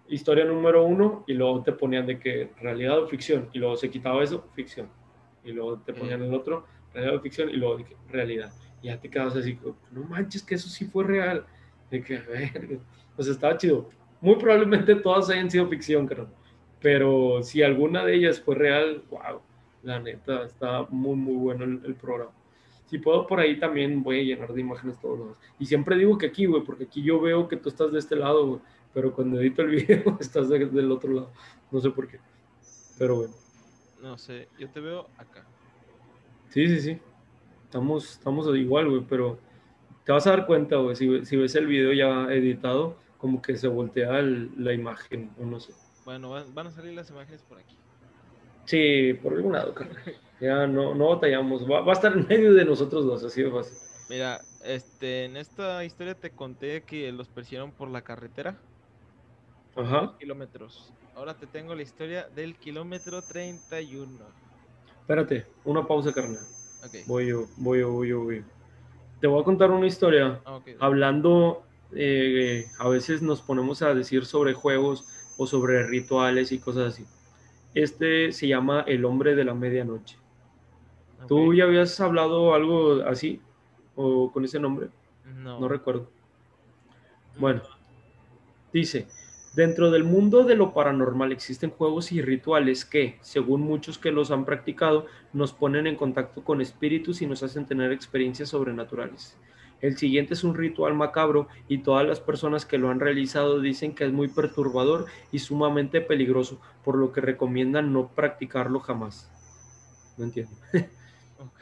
[0.10, 3.89] historia número uno y luego te ponían de que realidad o ficción y luego se
[3.89, 4.89] quitaba eso, ficción.
[5.43, 8.51] Y luego te ponían el otro, realidad o ficción y luego de que realidad.
[8.82, 9.58] Y ya te quedas así,
[9.91, 11.45] no manches que eso sí fue real,
[11.91, 12.80] de que verga,
[13.15, 13.88] pues estaba chido,
[14.21, 16.27] muy probablemente todas hayan sido ficción, creo,
[16.79, 19.41] pero si alguna de ellas fue real, wow,
[19.84, 22.31] la neta, está muy muy bueno el, el programa.
[22.86, 25.38] Si puedo por ahí también voy a llenar de imágenes todos los.
[25.60, 28.17] Y siempre digo que aquí, güey, porque aquí yo veo que tú estás de este
[28.17, 28.62] lado, güey.
[28.93, 31.31] Pero cuando edito el video estás de- del otro lado.
[31.71, 32.19] No sé por qué.
[32.99, 33.34] Pero bueno.
[34.01, 35.45] No sé, yo te veo acá.
[36.49, 36.97] Sí, sí, sí.
[37.63, 39.39] Estamos, estamos igual, güey, pero
[40.03, 43.55] te vas a dar cuenta, güey, si, si ves el video ya editado, como que
[43.55, 45.73] se voltea el- la imagen, o no sé.
[46.03, 47.77] Bueno, van, van a salir las imágenes por aquí.
[48.65, 50.03] Sí, por algún lado, carnal.
[50.39, 51.69] Ya no, no batallamos.
[51.69, 53.77] Va, va a estar en medio de nosotros dos, así de fácil.
[54.10, 58.57] Mira, este, en esta historia te conté que los persiguieron por la carretera.
[59.75, 60.15] Ajá.
[60.19, 60.93] Kilómetros.
[61.15, 64.25] Ahora te tengo la historia del kilómetro 31.
[65.01, 66.45] Espérate, una pausa, carnal.
[67.05, 68.43] Voy yo, voy yo, voy yo, voy yo.
[69.19, 70.41] Te voy a contar una historia.
[70.45, 70.60] Ah.
[70.79, 75.06] Hablando, eh, a veces nos ponemos a decir sobre juegos
[75.38, 77.06] o sobre rituales y cosas así.
[77.73, 80.17] Este se llama El hombre de la medianoche.
[81.27, 81.56] ¿Tú ok.
[81.56, 83.41] ya habías hablado algo así?
[83.95, 84.89] ¿O con ese nombre?
[85.25, 85.60] No.
[85.60, 86.10] No recuerdo.
[87.38, 87.62] Bueno,
[88.73, 89.08] dice,
[89.56, 94.32] dentro del mundo de lo paranormal existen juegos y rituales que, según muchos que los
[94.32, 99.38] han practicado, nos ponen en contacto con espíritus y nos hacen tener experiencias sobrenaturales.
[99.81, 103.95] El siguiente es un ritual macabro y todas las personas que lo han realizado dicen
[103.95, 109.29] que es muy perturbador y sumamente peligroso, por lo que recomiendan no practicarlo jamás.
[110.17, 110.53] No entiendo.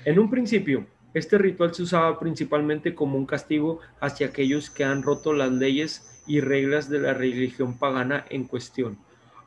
[0.03, 5.01] En un principio, este ritual se usaba principalmente como un castigo hacia aquellos que han
[5.01, 8.97] roto las leyes y reglas de la religión pagana en cuestión,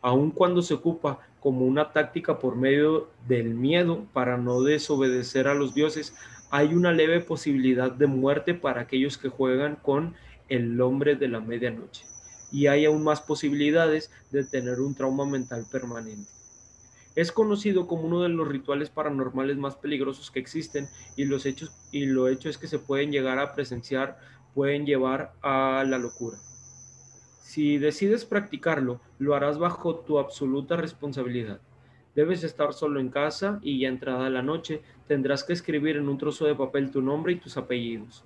[0.00, 5.54] aun cuando se ocupa como una táctica por medio del miedo para no desobedecer a
[5.54, 6.14] los dioses,
[6.52, 10.14] hay una leve posibilidad de muerte para aquellos que juegan con
[10.50, 12.04] el hombre de la medianoche,
[12.52, 16.30] y hay aún más posibilidades de tener un trauma mental permanente.
[17.14, 21.72] Es conocido como uno de los rituales paranormales más peligrosos que existen y los hechos
[21.90, 24.18] y lo hecho es que se pueden llegar a presenciar,
[24.54, 26.36] pueden llevar a la locura.
[27.40, 31.60] Si decides practicarlo, lo harás bajo tu absoluta responsabilidad.
[32.14, 36.18] Debes estar solo en casa y ya entrada la noche tendrás que escribir en un
[36.18, 38.24] trozo de papel tu nombre y tus apellidos.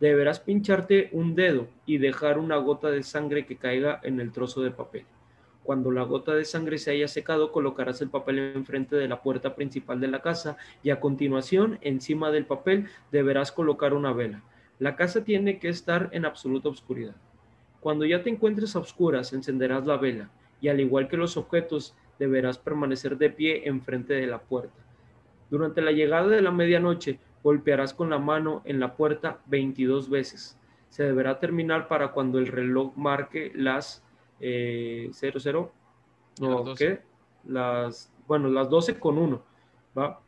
[0.00, 4.62] Deberás pincharte un dedo y dejar una gota de sangre que caiga en el trozo
[4.62, 5.04] de papel.
[5.62, 9.54] Cuando la gota de sangre se haya secado, colocarás el papel enfrente de la puerta
[9.54, 14.44] principal de la casa y a continuación, encima del papel, deberás colocar una vela.
[14.78, 17.16] La casa tiene que estar en absoluta oscuridad.
[17.80, 21.94] Cuando ya te encuentres a oscuras, encenderás la vela y al igual que los objetos,
[22.18, 24.82] deberás permanecer de pie enfrente de la puerta.
[25.50, 30.58] Durante la llegada de la medianoche, golpearás con la mano en la puerta 22 veces.
[30.88, 34.02] Se deberá terminar para cuando el reloj marque las
[34.40, 35.72] eh, 00,
[36.40, 36.84] no, Las 12.
[36.84, 37.02] ¿qué?
[37.44, 39.42] Las, bueno, las 12 con 1,
[39.96, 40.20] ¿va?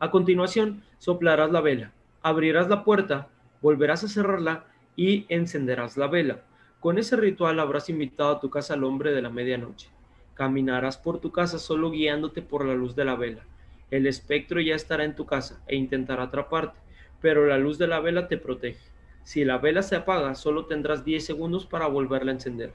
[0.00, 3.28] A continuación, soplarás la vela, abrirás la puerta,
[3.62, 4.64] volverás a cerrarla
[4.96, 6.42] y encenderás la vela.
[6.80, 9.90] Con ese ritual habrás invitado a tu casa al hombre de la medianoche.
[10.38, 13.42] Caminarás por tu casa solo guiándote por la luz de la vela.
[13.90, 16.78] El espectro ya estará en tu casa e intentará atraparte.
[17.20, 18.78] pero la luz de la vela te protege.
[19.24, 22.72] Si la vela se apaga, solo tendrás 10 segundos para volverla a encender.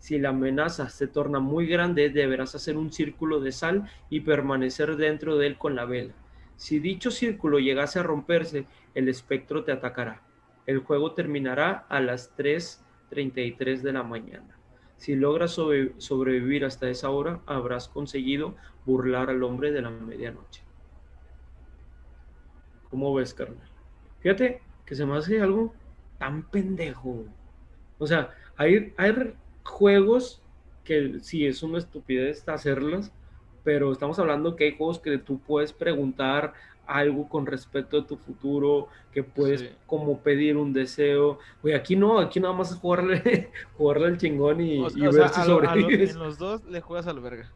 [0.00, 4.96] Si la amenaza se torna muy grande, deberás hacer un círculo de sal y permanecer
[4.96, 6.12] dentro de él con la vela.
[6.56, 8.66] Si dicho círculo llegase a romperse,
[8.96, 10.22] el espectro te atacará.
[10.66, 14.55] El juego terminará a las 3.33 de la mañana.
[14.96, 20.62] Si logras sobrevivir hasta esa hora, habrás conseguido burlar al hombre de la medianoche.
[22.90, 23.68] ¿Cómo ves, carnal?
[24.20, 25.74] Fíjate que se me hace algo
[26.18, 27.24] tan pendejo.
[27.98, 30.42] O sea, hay, hay juegos
[30.84, 33.10] que sí es una estupidez hacerlos,
[33.64, 36.54] pero estamos hablando que hay juegos que tú puedes preguntar
[36.86, 41.38] algo con respecto a tu futuro, que puedes como pedir un deseo.
[41.62, 46.12] Oye, aquí no, aquí nada más es jugarle, jugarle al chingón y, ver si sobrevives.
[46.12, 47.50] en los dos le juegas al verga.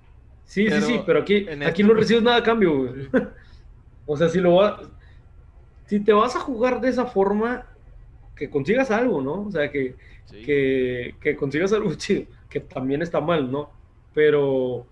[0.45, 2.93] Sí, sí, sí, pero aquí, aquí este no recibes nada a cambio,
[4.07, 4.81] o sea, si lo vas,
[5.87, 7.67] si te vas a jugar de esa forma,
[8.35, 9.43] que consigas algo, ¿no?
[9.43, 9.95] O sea, que,
[10.45, 13.71] que, que consigas algo chido, que también está mal, ¿no?
[14.13, 14.87] Pero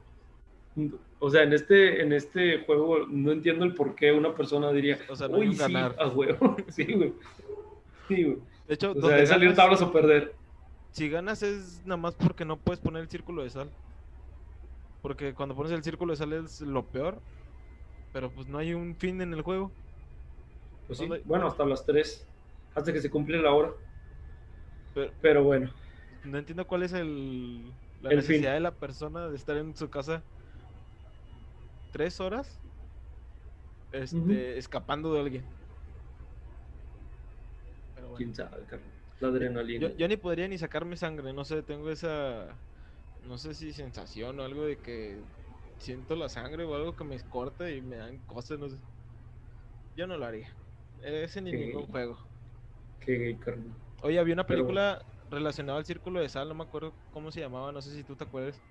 [1.19, 4.99] o sea, en este, en este juego no entiendo el por qué una persona diría,
[5.09, 6.57] o sea, no uy, sí, a huevo.
[6.69, 7.15] sí, güey.
[8.07, 8.39] Sí, güey.
[8.69, 10.35] De hecho, o sea, es salir tablas o perder.
[10.93, 13.71] Si ganas es nada más porque no puedes poner el círculo de sal.
[15.03, 17.19] Porque cuando pones el círculo de sal es lo peor.
[18.13, 19.71] Pero pues no hay un fin en el juego.
[20.87, 22.27] Pues sí, bueno, hasta las 3.
[22.75, 23.73] Hasta que se cumple la hora.
[25.21, 25.71] Pero, bueno.
[26.25, 27.71] No entiendo cuál es el,
[28.03, 30.23] la necesidad de la persona de estar en su casa
[31.91, 32.61] tres horas
[33.93, 35.45] este, escapando de alguien.
[38.17, 38.67] Quién sabe,
[39.21, 39.93] La adrenalina.
[39.97, 42.59] Yo, ni podría ni sacarme sangre, no sé, tengo esa,
[43.23, 45.23] no sé si sensación o algo de que
[45.79, 48.79] siento la sangre o algo que me corta y me dan cosas, no sé.
[49.97, 50.49] Yo no lo haría.
[51.03, 52.19] Ese ni ningún juego.
[53.01, 53.73] Qué gay, carnal.
[54.03, 57.73] Oye, había una película relacionada al círculo de sal, no me acuerdo cómo se llamaba,
[57.73, 58.63] no sé si tú te acuerdas.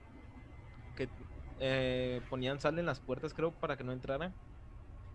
[1.60, 4.36] Eh, ponían sal en las puertas, creo, para que no entraran.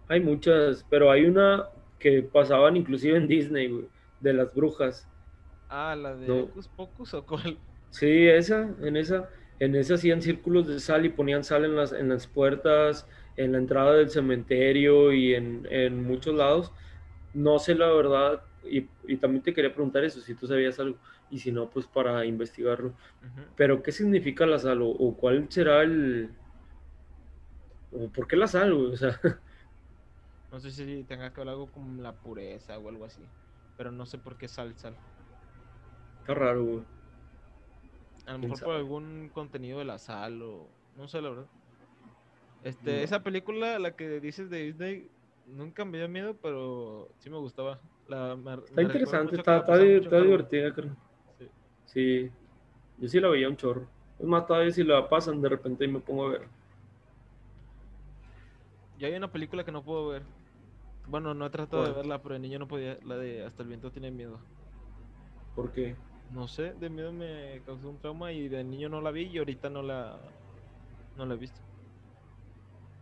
[0.06, 5.10] Hay muchas, pero hay una que pasaban inclusive en Disney, de las brujas.
[5.68, 7.60] Ah, la de Pocus Pocus o cuál?
[7.90, 9.28] Sí, esa, en esa,
[9.58, 13.52] en esa hacían círculos de sal y ponían sal en las, en las puertas, en
[13.52, 16.72] la entrada del cementerio y en, en muchos lados.
[17.32, 20.98] No sé la verdad, y, y, también te quería preguntar eso, si tú sabías algo
[21.32, 22.92] y si no, pues para investigarlo.
[23.56, 24.80] Pero, ¿qué significa la sal?
[24.82, 26.30] ¿O, cuál será el...
[27.90, 29.18] ¿O por qué la sal, O sea...
[30.52, 33.22] No sé si tenga que ver algo con la pureza o algo así.
[33.78, 34.94] Pero no sé por qué sal, sal.
[36.20, 36.82] Está raro, güey.
[38.26, 40.68] A lo mejor por algún contenido de la sal o...
[40.98, 41.46] No sé, la verdad.
[42.62, 45.08] Este, esa película, la que dices de Disney,
[45.46, 47.80] nunca me dio miedo, pero sí me gustaba.
[48.08, 50.94] La, está interesante, está, está, divertida, creo.
[51.92, 52.30] Sí,
[52.96, 53.86] yo sí la veía un chorro.
[54.18, 56.48] Es más, todavía si la pasan de repente y me pongo a ver.
[58.98, 60.22] Ya hay una película que no puedo ver.
[61.06, 62.96] Bueno, no he tratado de verla, pero de niño no podía.
[63.04, 64.38] La de Hasta el viento tiene miedo.
[65.54, 65.94] ¿Por qué?
[66.32, 69.36] No sé, de miedo me causó un trauma y de niño no la vi y
[69.36, 70.16] ahorita no la,
[71.18, 71.60] no la he visto.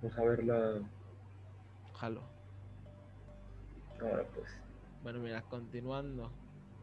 [0.02, 0.80] Vamos a verla.
[1.94, 2.22] Jalo.
[4.00, 4.50] Ahora pues.
[5.04, 6.32] Bueno, mira, continuando.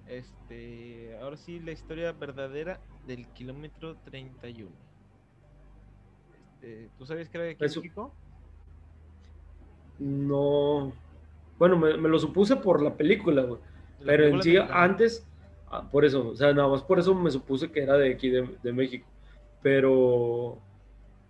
[0.10, 4.72] Este, ahora sí, la historia verdadera del kilómetro 31.
[6.34, 8.14] Este, ¿Tú sabes que era de aquí México?
[10.00, 10.94] No.
[11.58, 13.60] Bueno, me, lo supuse por la película, güey.
[14.06, 15.28] Pero en sí, antes,
[15.72, 18.30] ah, por eso, o sea, nada más por eso me supuse que era de aquí,
[18.30, 19.08] de, México.
[19.62, 20.60] Pero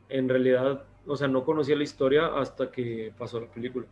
[0.09, 3.87] en realidad, o sea, no conocía la historia hasta que pasó la película.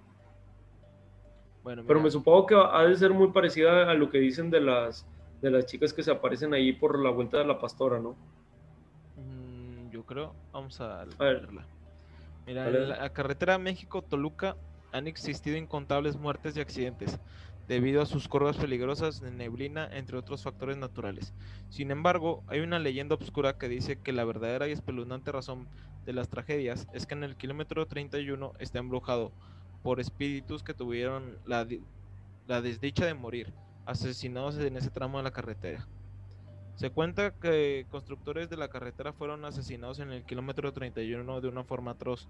[1.65, 5.08] Pero me supongo que ha de ser muy parecida a lo que dicen de las,
[5.41, 8.15] de las chicas que se aparecen ahí por la vuelta de la pastora, ¿no?
[9.17, 10.35] Mm, yo creo.
[10.54, 11.65] Vamos a, verla.
[12.46, 14.56] Mira, en la carretera México-Toluca
[14.92, 17.19] han existido incontables muertes y accidentes
[17.67, 21.33] debido a sus curvas peligrosas de neblina, entre otros factores naturales.
[21.69, 25.67] Sin embargo, hay una leyenda oscura que dice que la verdadera y espeluznante razón
[26.06, 29.31] de las tragedias es que en el kilómetro 31 está embrujado
[29.86, 31.63] por espíritus que tuvieron la,
[32.60, 33.54] desdicha de morir,
[33.86, 35.88] asesinados en ese tramo de la carretera.
[36.73, 41.63] Se cuenta que constructores de la carretera fueron asesinados en el kilómetro 31 de una
[41.63, 42.27] forma atroz,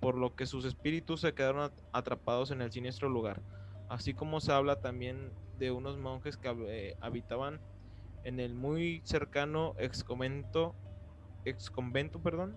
[0.00, 3.40] por lo que sus espíritus se quedaron atrapados en el siniestro lugar.
[3.88, 5.30] Así como se habla también
[5.60, 7.60] de unos monjes que eh, habitaban
[8.24, 10.74] en el muy cercano ex convento
[12.20, 12.56] perdón,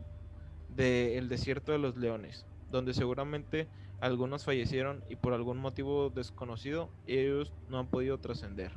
[0.69, 3.67] del desierto de los leones, donde seguramente
[4.01, 8.71] Algunos fallecieron y por algún motivo desconocido ellos no han podido trascender.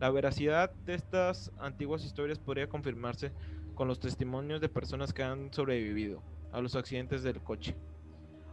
[0.00, 3.32] La veracidad de estas antiguas historias podría confirmarse
[3.74, 6.22] con los testimonios de personas que han sobrevivido
[6.52, 7.76] a los accidentes del coche,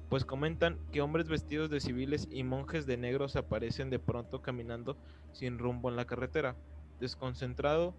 [0.09, 4.41] pues comentan que hombres vestidos de civiles y monjes de negro se aparecen de pronto
[4.41, 4.97] caminando
[5.32, 6.57] sin rumbo en la carretera,
[6.99, 7.95] desconcentrando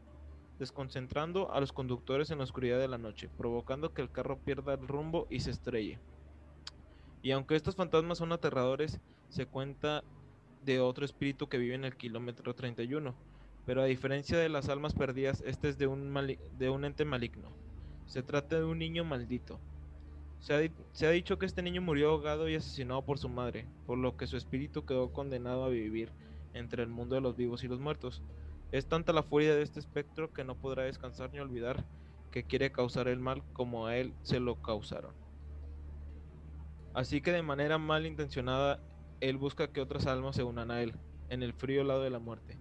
[1.52, 4.86] a los conductores en la oscuridad de la noche, provocando que el carro pierda el
[4.86, 5.98] rumbo y se estrelle.
[7.22, 10.02] Y aunque estos fantasmas son aterradores, se cuenta
[10.64, 13.14] de otro espíritu que vive en el kilómetro 31,
[13.64, 17.50] pero a diferencia de las almas perdidas, este es de un, ente maligno.
[18.06, 19.60] Se trata de un niño maldito.
[20.40, 23.66] Se ha, se ha, dicho que este niño murió ahogado y asesinado por su madre,
[23.86, 26.10] por lo que su espíritu quedó condenado a vivir
[26.54, 28.22] entre el mundo de los vivos y los muertos.
[28.72, 31.84] Es tanta la furia de este espectro que no podrá descansar ni olvidar
[32.32, 35.21] que quiere causar el mal como a él se lo causaron.
[36.94, 38.80] Así que de manera mal intencionada,
[39.20, 40.94] él busca que otras almas se unan a él,
[41.28, 42.58] en el frío lado de la muerte.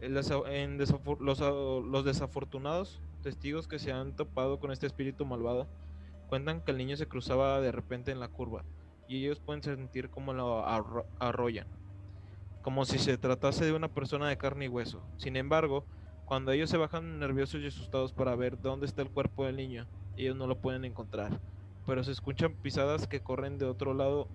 [0.00, 5.66] En los, desafortunados testigos que se han topado con este espíritu malvado
[6.28, 8.64] cuentan que el niño se cruzaba de repente en la curva
[9.08, 10.64] y ellos pueden sentir como lo
[11.18, 11.66] arrollan,
[12.62, 15.02] como si se tratase de una persona de carne y hueso.
[15.16, 15.84] Sin embargo,
[16.26, 19.88] cuando ellos se bajan nerviosos y asustados para ver dónde está el cuerpo del niño,
[20.16, 21.40] ellos no lo pueden encontrar,
[21.88, 24.28] pero se escuchan pisadas que corren de otro lado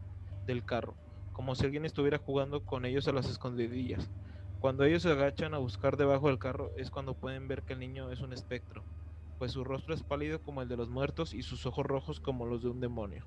[0.48, 0.96] del carro,
[1.34, 4.10] como si alguien estuviera jugando con ellos a las escondidillas.
[4.60, 7.80] Cuando ellos se agachan a buscar debajo del carro es cuando pueden ver que el
[7.80, 8.84] niño es un espectro,
[9.38, 12.48] pues su rostro es pálido como el de los muertos y sus ojos rojos como
[12.48, 13.24] los de un demonio.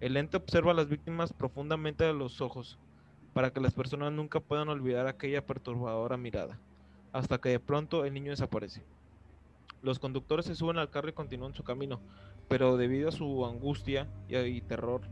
[0.00, 2.80] El ente observa a las víctimas profundamente a los ojos,
[3.32, 6.58] para que las personas nunca puedan olvidar aquella perturbadora mirada,
[7.12, 8.82] hasta que de pronto el niño desaparece.
[9.82, 12.00] Los conductores se suben al carro y continúan su camino,
[12.48, 15.02] pero debido a su angustia y terror,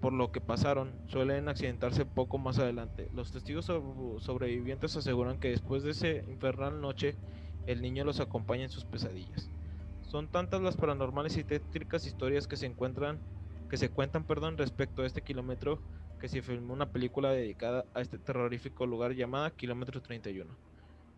[0.00, 3.08] por lo que pasaron suelen accidentarse poco más adelante.
[3.12, 7.16] Los testigos sobrevivientes aseguran que después de esa infernal noche
[7.66, 9.50] el niño los acompaña en sus pesadillas.
[10.02, 13.18] Son tantas las paranormales y tétricas historias que se encuentran
[13.68, 15.78] que se cuentan, perdón, respecto a este kilómetro
[16.18, 20.56] que se filmó una película dedicada a este terrorífico lugar llamada Kilómetro 31,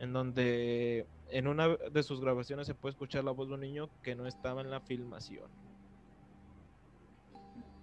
[0.01, 3.91] en donde en una de sus grabaciones se puede escuchar la voz de un niño
[4.03, 5.49] que no estaba en la filmación.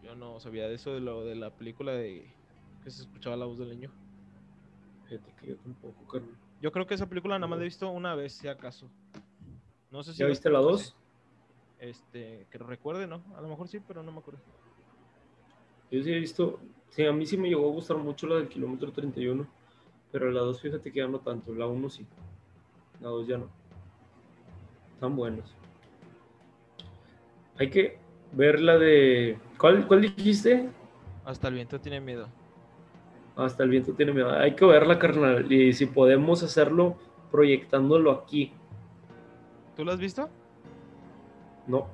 [0.04, 2.28] Yo no sabía de eso, de lo de la película de
[2.84, 3.92] que se escuchaba la voz del niño.
[6.60, 8.90] yo creo que esa película nada más la he visto una vez, si acaso.
[9.92, 10.96] No sé si ¿Ya viste la 2?
[11.80, 13.22] Este, que recuerde, ¿no?
[13.36, 14.40] A lo mejor sí, pero no me acuerdo.
[15.92, 16.60] Yo sí he visto,
[16.90, 19.48] sí, a mí sí me llegó a gustar mucho la del kilómetro 31,
[20.12, 22.06] pero la 2 fíjate que ya no tanto, la 1 sí,
[23.02, 23.48] la 2 ya no.
[24.94, 25.54] Están buenos.
[27.60, 28.00] Hay que,
[28.34, 29.38] ver la de.
[29.58, 30.70] ¿Cuál, ¿Cuál dijiste?
[31.26, 32.28] Hasta el viento tiene miedo.
[33.36, 34.32] Hasta el viento tiene miedo.
[34.32, 35.52] Hay que verla, carnal.
[35.52, 36.98] Y si podemos hacerlo
[37.32, 38.52] proyectándolo aquí.
[39.76, 40.30] ¿Tú lo has visto?
[41.68, 41.88] No.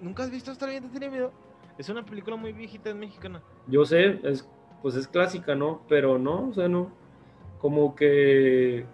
[0.00, 1.32] ¿Nunca has visto Hasta el viento tiene miedo?
[1.78, 3.42] Es una película muy viejita, es mexicana.
[3.66, 4.46] Yo sé, es,
[4.82, 5.82] pues es clásica, ¿no?
[5.88, 6.90] Pero no, o sea, no.
[7.62, 8.84] Como que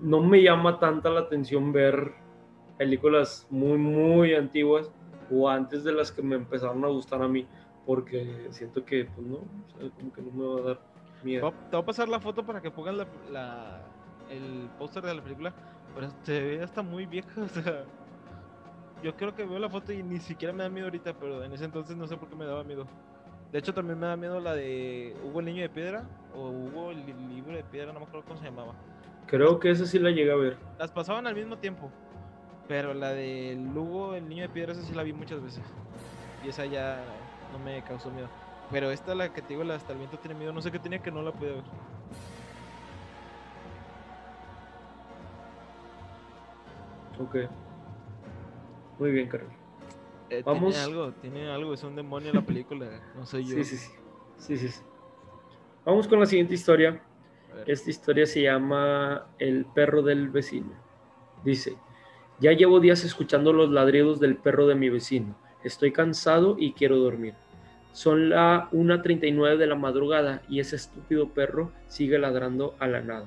[0.00, 2.12] no me llama tanta la atención ver
[2.76, 4.90] películas muy, muy antiguas
[5.30, 7.46] o antes de las que me empezaron a gustar a mí,
[7.86, 9.38] porque siento que, pues no,
[9.96, 10.80] como que no me va a dar
[11.22, 11.52] miedo.
[11.70, 13.80] Te voy a pasar la foto para que pongas la,
[14.28, 15.54] el póster de la película,
[15.94, 17.84] pero se ve hasta muy vieja, o sea,
[19.02, 21.52] yo creo que veo la foto y ni siquiera me da miedo ahorita, pero en
[21.52, 22.86] ese entonces no sé por qué me daba miedo.
[23.52, 26.92] De hecho, también me da miedo la de Hugo el Niño de Piedra o Hugo
[26.92, 28.74] el Libro de Piedra, no me acuerdo cómo se llamaba.
[29.26, 30.56] Creo que esa sí la llegué a ver.
[30.78, 31.90] Las pasaban al mismo tiempo.
[32.68, 35.64] Pero la de Lugo, el niño de piedra, esa sí la vi muchas veces.
[36.44, 37.04] Y esa ya
[37.52, 38.28] no me causó miedo.
[38.70, 40.78] Pero esta, la que te digo, la hasta el viento tiene miedo, no sé qué
[40.78, 41.64] tenía que no la pude ver.
[47.18, 47.36] Ok.
[48.98, 49.59] Muy bien, Carlos.
[50.30, 50.74] Eh, Vamos.
[50.74, 53.56] Tiene algo, tiene algo, es un demonio la película, no soy yo.
[53.56, 53.90] Sí, sí, sí.
[54.38, 54.80] sí, sí, sí.
[55.84, 57.02] Vamos con la siguiente historia.
[57.66, 60.70] Esta historia se llama El perro del vecino.
[61.44, 61.76] Dice,
[62.38, 65.34] ya llevo días escuchando los ladridos del perro de mi vecino.
[65.64, 67.34] Estoy cansado y quiero dormir.
[67.92, 73.26] Son la 1.39 de la madrugada y ese estúpido perro sigue ladrando a la nada.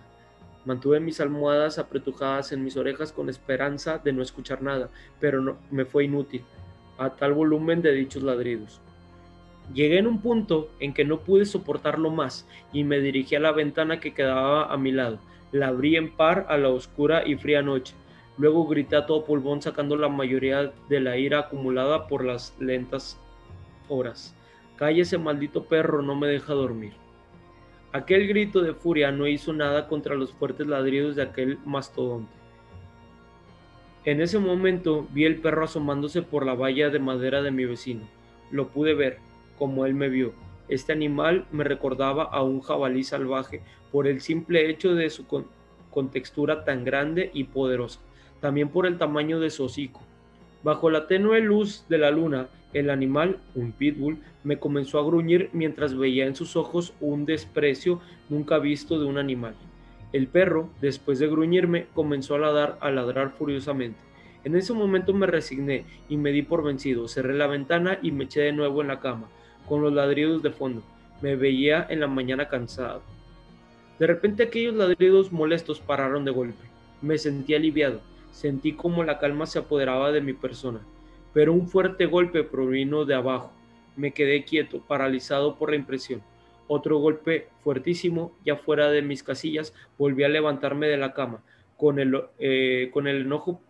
[0.64, 4.90] Mantuve mis almohadas apretujadas en mis orejas con esperanza de no escuchar nada,
[5.20, 6.46] pero no, me fue inútil
[6.98, 8.82] a tal volumen de dichos ladridos.
[9.74, 13.52] Llegué en un punto en que no pude soportarlo más y me dirigí a la
[13.52, 15.20] ventana que quedaba a mi lado.
[15.52, 17.96] La abrí en par a la oscura y fría noche.
[18.38, 23.20] Luego grité a todo pulmón sacando la mayoría de la ira acumulada por las lentas
[23.88, 24.36] horas.
[24.76, 26.94] Cállese maldito perro, no me deja dormir.
[27.92, 32.43] Aquel grito de furia no hizo nada contra los fuertes ladridos de aquel mastodonte.
[34.06, 38.02] En ese momento vi el perro asomándose por la valla de madera de mi vecino.
[38.52, 39.20] Lo pude ver,
[39.58, 40.34] como él me vio.
[40.68, 43.62] Este animal me recordaba a un jabalí salvaje
[43.94, 45.26] por el simple hecho de su
[45.90, 48.02] contextura tan grande y poderosa,
[48.42, 50.02] también por el tamaño de su hocico.
[50.64, 55.50] Bajo la tenue luz de la luna, el animal, un pitbull, me comenzó a gruñir
[55.54, 59.56] mientras veía en sus ojos un desprecio nunca visto de un animal.
[60.14, 64.00] El perro, después de gruñirme, comenzó a ladrar, a ladrar furiosamente.
[64.46, 67.10] En ese momento me resigné y me di por vencido.
[67.10, 69.28] Cerré la ventana y me eché de nuevo en la cama,
[69.68, 70.82] con los ladridos de fondo.
[71.22, 73.02] Me veía en la mañana cansado.
[74.00, 76.64] De repente aquellos ladridos molestos pararon de golpe.
[77.02, 78.00] Me sentí aliviado.
[78.32, 80.80] Sentí como la calma se apoderaba de mi persona
[81.34, 83.52] pero un fuerte golpe provino de abajo.
[83.96, 86.22] Me quedé quieto, paralizado por la impresión.
[86.68, 91.44] Otro golpe fuertísimo, ya fuera de mis casillas, volví a levantarme de la cama,
[91.78, 93.62] con el, eh, con el enojo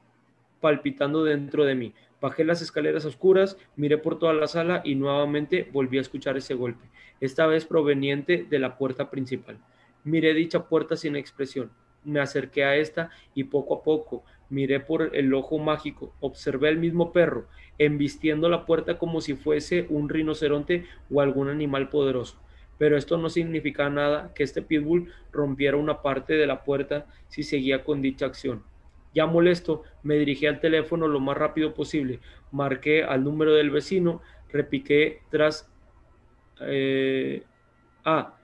[0.62, 1.94] palpitando dentro de mí.
[2.22, 6.54] Bajé las escaleras oscuras, miré por toda la sala y nuevamente volví a escuchar ese
[6.54, 6.86] golpe,
[7.20, 9.58] esta vez proveniente de la puerta principal.
[10.04, 11.72] Miré dicha puerta sin expresión.
[12.06, 14.24] Me acerqué a esta y poco a poco
[14.54, 19.88] miré por el ojo mágico, observé al mismo perro, embistiendo la puerta como si fuese
[19.90, 22.38] un rinoceronte o algún animal poderoso.
[22.84, 27.42] Pero esto no significaba nada que este pitbull rompiera una parte de la puerta si
[27.42, 28.62] seguía con dicha acción.
[29.16, 32.20] Ya molesto, me dirigí al teléfono lo más rápido posible,
[32.52, 35.72] marqué al número del vecino, repiqué tras...
[36.60, 37.44] Eh,
[38.04, 38.36] ah,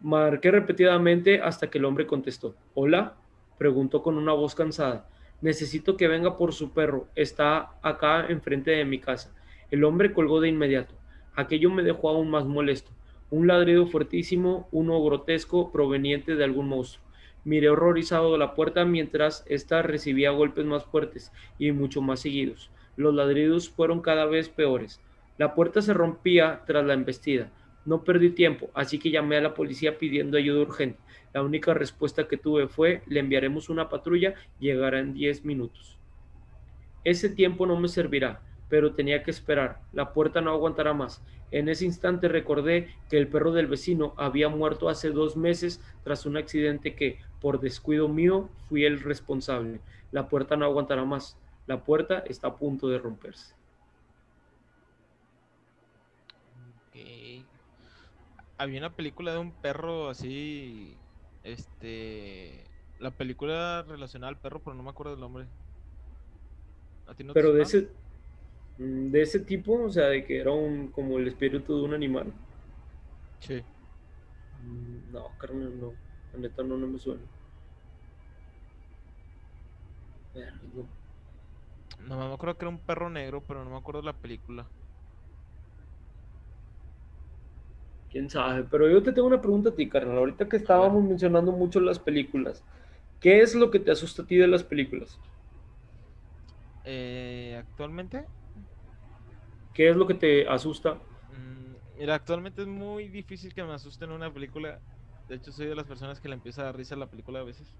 [0.00, 2.56] marqué repetidamente hasta que el hombre contestó.
[2.74, 3.14] ¿Hola?
[3.56, 5.08] preguntó con una voz cansada.
[5.42, 7.06] Necesito que venga por su perro.
[7.14, 9.32] Está acá enfrente de mi casa.
[9.70, 10.96] El hombre colgó de inmediato.
[11.36, 12.90] Aquello me dejó aún más molesto.
[13.30, 17.06] Un ladrido fuertísimo, uno grotesco, proveniente de algún monstruo.
[17.44, 22.70] Miré horrorizado la puerta mientras ésta recibía golpes más fuertes y mucho más seguidos.
[22.96, 25.00] Los ladridos fueron cada vez peores.
[25.38, 27.52] La puerta se rompía tras la embestida.
[27.86, 30.98] No perdí tiempo, así que llamé a la policía pidiendo ayuda urgente.
[31.32, 35.98] La única respuesta que tuve fue, le enviaremos una patrulla, llegará en 10 minutos.
[37.04, 39.80] Ese tiempo no me servirá, pero tenía que esperar.
[39.92, 41.22] La puerta no aguantará más.
[41.50, 46.24] En ese instante recordé que el perro del vecino había muerto hace dos meses tras
[46.24, 49.80] un accidente que, por descuido mío, fui el responsable.
[50.12, 51.36] La puerta no aguantará más.
[51.66, 53.54] La puerta está a punto de romperse.
[58.60, 60.94] Había una película de un perro así
[61.44, 62.62] este.
[62.98, 65.46] La película relacionada al perro, pero no me acuerdo del nombre.
[67.32, 67.88] pero de ese.
[68.80, 71.94] Mm, de ese tipo, o sea, de que era un como el espíritu de un
[71.94, 72.32] animal.
[73.40, 73.62] Sí.
[74.62, 75.92] Mm, no, carne no.
[76.32, 77.22] La neta no, no me suena.
[82.08, 84.70] No, me acuerdo que era un perro negro, pero no me acuerdo de la película.
[88.10, 88.64] quién sabe.
[88.64, 90.18] Pero yo te tengo una pregunta a ti, carnal.
[90.18, 92.62] Ahorita que estábamos mencionando mucho las películas,
[93.20, 95.18] ¿qué es lo que te asusta a ti de las películas?
[96.84, 98.26] Eh, ¿Actualmente?
[99.74, 101.00] ¿Qué es lo que te asusta?
[101.28, 104.82] Mm, mira, actualmente es muy difícil que me asuste en una película.
[105.28, 107.40] De hecho, soy de las personas que le empieza a dar risa a la película
[107.40, 107.74] a veces.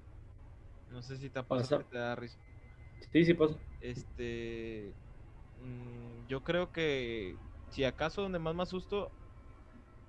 [0.89, 2.41] No sé si te pasa que te da risa.
[3.13, 3.59] Sí, sí pasa.
[3.81, 4.97] Este.
[5.57, 9.15] Mm, yo creo que si acaso donde más me asusto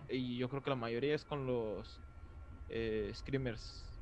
[0.07, 2.01] y yo creo que la mayoría es con los
[2.69, 4.01] eh, screamers,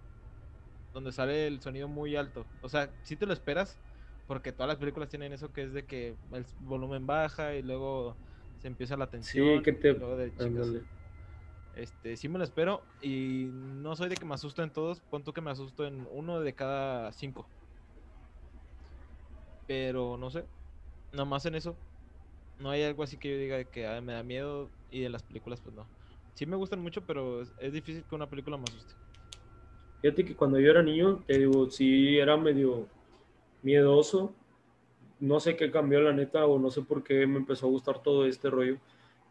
[0.93, 2.49] donde sale el sonido muy alto.
[2.61, 3.79] O sea, si te lo esperas,
[4.29, 8.15] porque todas las películas tienen eso que es de que el volumen baja y luego
[8.59, 9.57] se empieza la tensión.
[9.57, 9.99] Sí, que te...
[11.73, 15.33] este, sí me lo espero y no soy de que me asusto en todos, punto
[15.33, 17.49] que me asusto en uno de cada cinco.
[19.65, 20.45] Pero no sé,
[21.11, 21.75] nada más en eso.
[22.59, 25.59] No hay algo así que yo diga que me da miedo y en las películas
[25.59, 25.89] pues no
[26.39, 28.93] sí me gustan mucho, pero es, difícil que una película me asuste.
[30.01, 32.87] Fíjate que cuando yo era niño, te digo, sí era medio
[33.61, 34.33] miedoso.
[35.19, 38.01] No sé qué cambió la neta o no sé por qué me empezó a gustar
[38.01, 38.77] todo este rollo.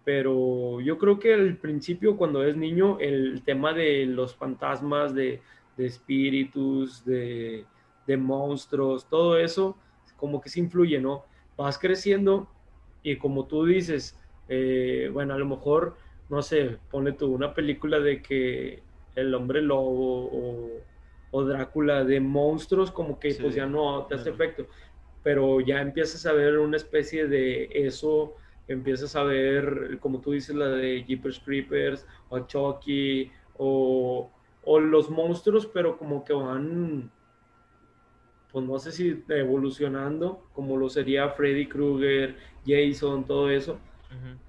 [0.04, 5.40] Pero yo creo que al principio, cuando es niño, el tema de los fantasmas, de,
[5.76, 7.64] espíritus, de,
[8.16, 9.76] monstruos, todo eso,
[10.16, 11.24] como que se influye, ¿no?
[11.56, 12.48] Vas creciendo
[13.02, 14.18] y como tú dices,
[14.48, 15.96] eh, bueno, a lo mejor
[16.28, 18.82] no sé, pone tú una película de que
[19.14, 20.70] el hombre lobo o,
[21.32, 24.66] Drácula de monstruos, como que pues ya no te hace efecto,
[25.22, 28.34] pero ya empiezas a ver una especie de eso
[28.68, 34.30] empiezas a ver, como tú dices, la de Jeepers Creepers o Chucky o,
[34.62, 37.10] o los monstruos, pero como que van,
[38.52, 43.78] pues no sé si evolucionando, como lo sería Freddy Krueger, Jason, todo eso.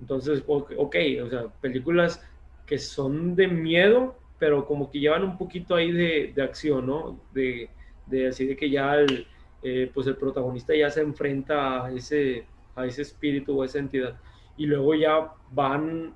[0.02, 2.26] Entonces, ok, o sea, películas
[2.66, 7.20] que son de miedo, pero como que llevan un poquito ahí de, de acción, ¿no?
[7.34, 7.70] De,
[8.08, 9.28] de, así de que ya el,
[9.62, 13.80] eh, pues el protagonista ya se enfrenta a ese, a ese espíritu o a esa
[13.80, 14.18] entidad.
[14.58, 16.16] Y luego ya van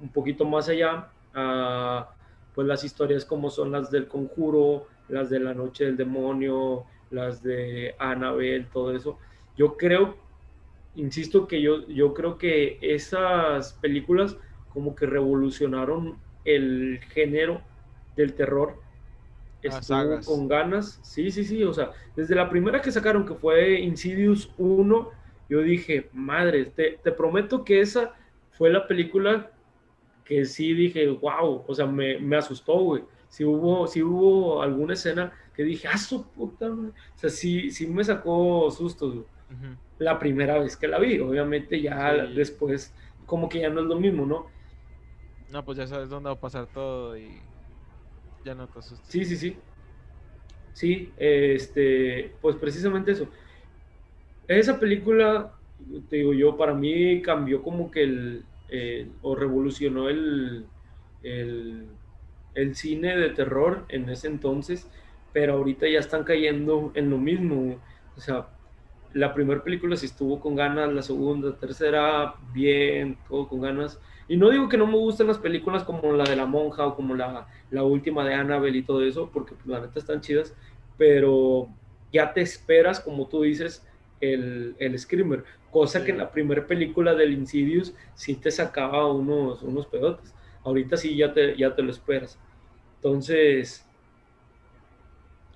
[0.00, 2.10] un poquito más allá a
[2.54, 7.42] pues las historias como son las del conjuro, las de la noche del demonio, las
[7.42, 9.18] de Annabelle, todo eso.
[9.56, 10.16] Yo creo,
[10.94, 14.36] insisto que yo, yo creo que esas películas
[14.72, 17.60] como que revolucionaron el género
[18.16, 18.76] del terror.
[19.62, 21.00] Estuvo con ganas.
[21.02, 21.62] Sí, sí, sí.
[21.64, 25.10] O sea, desde la primera que sacaron, que fue Insidious 1,
[25.48, 28.14] yo dije, madre, te, te prometo que esa
[28.50, 29.50] fue la película
[30.24, 33.04] que sí dije, wow, o sea, me, me asustó, güey.
[33.28, 37.86] Si hubo, si hubo alguna escena que dije, ah, su puta, o sea, sí, sí
[37.86, 39.24] me sacó sustos,
[39.98, 42.92] La primera vez que la vi, obviamente ya después,
[43.26, 44.46] como que ya no es lo mismo, ¿no?
[45.50, 47.40] No, pues ya sabes dónde va a pasar todo y
[48.44, 49.08] ya no te asustas.
[49.08, 49.56] Sí, sí, sí.
[50.72, 53.28] Sí, este, pues precisamente eso.
[54.48, 55.54] Esa película,
[56.08, 58.44] te digo yo, para mí cambió como que el,
[59.22, 60.66] o revolucionó el,
[61.22, 61.88] el,
[62.54, 64.90] el, cine de terror en ese entonces,
[65.32, 67.80] pero ahorita ya están cayendo en lo mismo.
[68.16, 68.53] O sea,
[69.14, 73.98] la primera película sí estuvo con ganas, la segunda, tercera, bien, todo con ganas.
[74.26, 76.96] Y no digo que no me gusten las películas como la de la monja o
[76.96, 80.54] como la, la última de Annabelle y todo eso, porque pues, la neta están chidas,
[80.98, 81.68] pero
[82.12, 83.86] ya te esperas, como tú dices,
[84.20, 89.62] el, el Screamer, cosa que en la primera película del Insidious sí te sacaba unos,
[89.62, 90.34] unos pedotes.
[90.64, 92.38] Ahorita sí ya te, ya te lo esperas.
[92.96, 93.86] Entonces,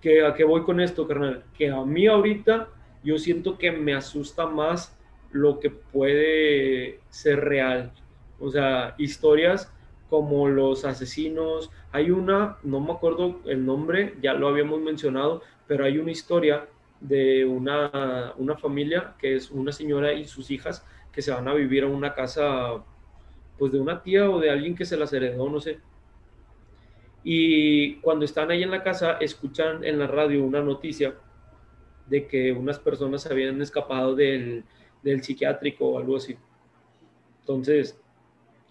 [0.00, 1.44] ¿qué, ¿a qué voy con esto, carnal?
[1.56, 2.68] Que a mí ahorita
[3.02, 4.96] yo siento que me asusta más
[5.30, 7.92] lo que puede ser real.
[8.40, 9.72] O sea, historias
[10.08, 11.70] como los asesinos.
[11.92, 16.66] Hay una, no me acuerdo el nombre, ya lo habíamos mencionado, pero hay una historia
[17.00, 21.54] de una, una familia que es una señora y sus hijas que se van a
[21.54, 22.82] vivir a una casa,
[23.58, 25.78] pues de una tía o de alguien que se las heredó, no sé.
[27.22, 31.14] Y cuando están ahí en la casa, escuchan en la radio una noticia
[32.08, 34.64] de que unas personas habían escapado del,
[35.02, 36.36] del psiquiátrico o algo así.
[37.40, 37.98] Entonces,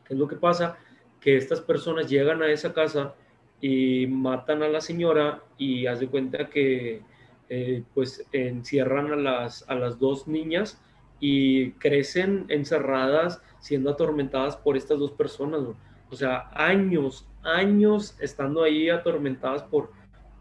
[0.05, 0.77] ¿qué es lo que pasa?
[1.19, 3.15] Que estas personas llegan a esa casa
[3.61, 7.01] y matan a la señora y haz de cuenta que
[7.49, 10.81] eh, pues encierran a las, a las dos niñas
[11.19, 15.61] y crecen encerradas siendo atormentadas por estas dos personas.
[16.09, 19.91] O sea, años, años estando ahí atormentadas por,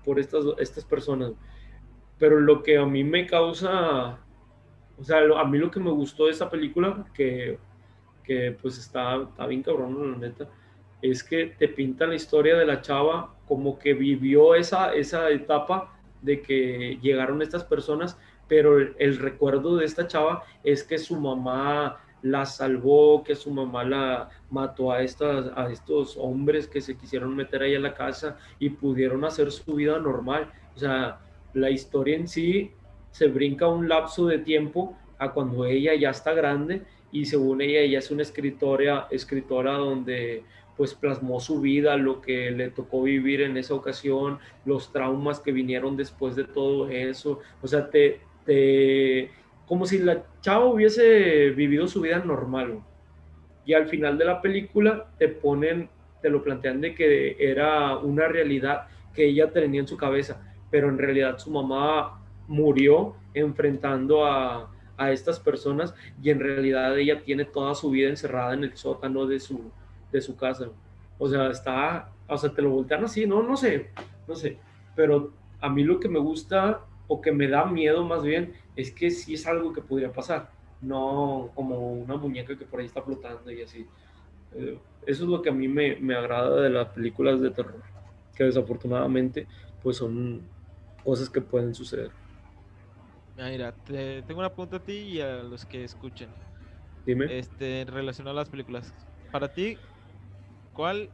[0.04, 1.32] por estas, estas personas.
[2.18, 4.18] Pero lo que a mí me causa,
[4.98, 7.58] o sea, a mí lo que me gustó de esta película, que,
[8.24, 10.48] que pues está, está bien cabrón, la neta,
[11.02, 15.92] es que te pinta la historia de la chava como que vivió esa, esa etapa
[16.22, 21.98] de que llegaron estas personas, pero el, recuerdo de esta chava es que su mamá
[22.22, 27.36] la salvó, que su mamá la mató a, estas, a estos hombres que se quisieron
[27.36, 30.50] meter ahí a la casa y pudieron hacer su vida normal.
[30.74, 31.20] O sea,
[31.54, 32.70] la historia en sí
[33.10, 37.80] se brinca un lapso de tiempo a cuando ella ya está grande y según ella
[37.80, 40.42] ella es una escritora, escritora donde
[40.76, 45.52] pues plasmó su vida, lo que le tocó vivir en esa ocasión, los traumas que
[45.52, 49.30] vinieron después de todo eso, o sea, te, te
[49.66, 52.80] como si la chava hubiese vivido su vida normal.
[53.64, 55.88] Y al final de la película te ponen,
[56.20, 60.88] te lo plantean de que era una realidad que ella tenía en su cabeza pero
[60.88, 67.44] en realidad su mamá murió enfrentando a, a estas personas y en realidad ella tiene
[67.44, 69.70] toda su vida encerrada en el sótano de su,
[70.10, 70.68] de su casa.
[71.18, 73.90] O sea, está, o sea, te lo voltean así, no, no sé,
[74.26, 74.58] no sé,
[74.94, 78.90] pero a mí lo que me gusta o que me da miedo más bien es
[78.90, 80.50] que sí es algo que podría pasar,
[80.80, 83.86] no como una muñeca que por ahí está flotando y así.
[84.54, 87.80] Eh, eso es lo que a mí me, me agrada de las películas de terror,
[88.34, 89.46] que desafortunadamente
[89.82, 90.42] pues son
[91.06, 92.10] cosas que pueden suceder.
[93.36, 96.28] Mira, te, tengo una pregunta a ti y a los que escuchen.
[97.06, 97.38] Dime.
[97.38, 98.92] Este, relacionado a las películas.
[99.30, 99.78] Para ti,
[100.74, 101.08] ¿cuál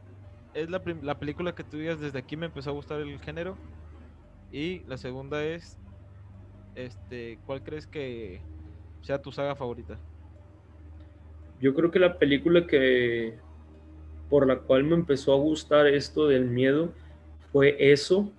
[0.53, 3.57] es la, la película que tú digas desde aquí me empezó a gustar el género?
[4.51, 5.77] Y la segunda es,
[6.75, 8.41] este, ¿cuál crees que
[9.01, 9.99] sea tu saga favorita?
[11.63, 13.39] yo creo que la película que
[14.29, 16.93] por la cual me empezó a gustar esto del miedo
[17.53, 18.29] fue eso.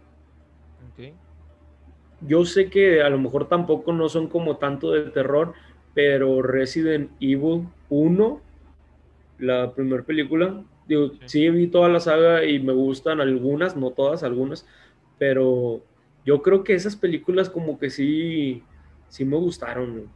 [2.26, 5.54] Yo sé que a lo mejor tampoco no son como tanto de terror,
[5.94, 8.40] pero Resident Evil 1,
[9.38, 11.48] la primera película, digo, sí.
[11.50, 14.66] vi toda la saga y me gustan algunas, no todas, algunas,
[15.18, 15.82] pero
[16.24, 18.62] yo creo que esas películas como que sí,
[19.08, 20.08] sí me gustaron.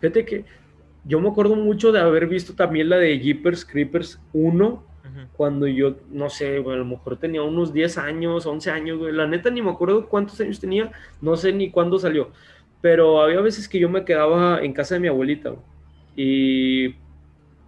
[0.00, 0.44] Fíjate que
[1.04, 4.84] yo me acuerdo mucho de haber visto también la de Jeepers Creepers 1,
[5.36, 9.12] cuando yo, no sé, a lo mejor tenía unos 10 años, 11 años, güey.
[9.12, 10.90] La neta ni me acuerdo cuántos años tenía,
[11.20, 12.30] no sé ni cuándo salió.
[12.80, 15.54] Pero había veces que yo me quedaba en casa de mi abuelita,
[16.16, 16.94] Y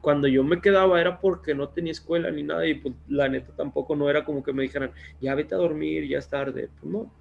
[0.00, 3.52] cuando yo me quedaba era porque no tenía escuela ni nada y pues la neta
[3.54, 6.68] tampoco no era como que me dijeran, ya vete a dormir, ya es tarde.
[6.80, 7.12] Pues no.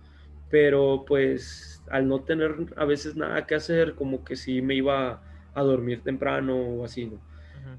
[0.50, 5.22] Pero pues al no tener a veces nada que hacer, como que sí me iba
[5.54, 7.20] a dormir temprano o así, ¿no?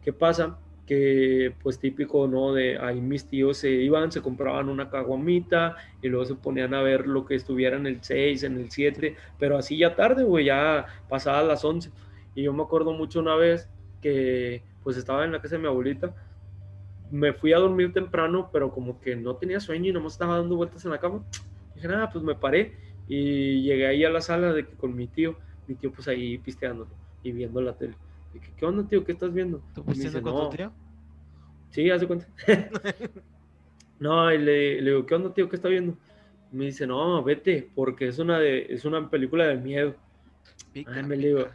[0.02, 0.58] ¿Qué pasa?
[0.90, 2.52] Que pues típico, ¿no?
[2.52, 6.82] De ahí mis tíos se iban, se compraban una caguamita y luego se ponían a
[6.82, 10.46] ver lo que estuviera en el 6, en el 7, pero así ya tarde, güey,
[10.46, 11.92] ya pasadas las 11.
[12.34, 13.70] Y yo me acuerdo mucho una vez
[14.02, 16.12] que pues estaba en la casa de mi abuelita,
[17.12, 20.56] me fui a dormir temprano, pero como que no tenía sueño y nomás estaba dando
[20.56, 21.24] vueltas en la cama.
[21.76, 22.74] dije, nada, pues me paré
[23.06, 25.38] y llegué ahí a la sala de que con mi tío,
[25.68, 26.88] mi tío pues ahí pisteando
[27.22, 27.94] y viendo la tele.
[28.38, 29.04] ¿Qué onda, tío?
[29.04, 29.62] ¿Qué estás viendo?
[29.74, 30.72] ¿Tú pusiste con tu tío?
[31.70, 32.26] Sí, hace cuenta.
[34.00, 35.48] no, y le, le, digo, ¿qué onda, tío?
[35.48, 35.96] ¿Qué está viendo?
[36.50, 39.94] Me dice, no, vete, porque es una, de, es una película de miedo.
[40.72, 41.46] Pica, me digo,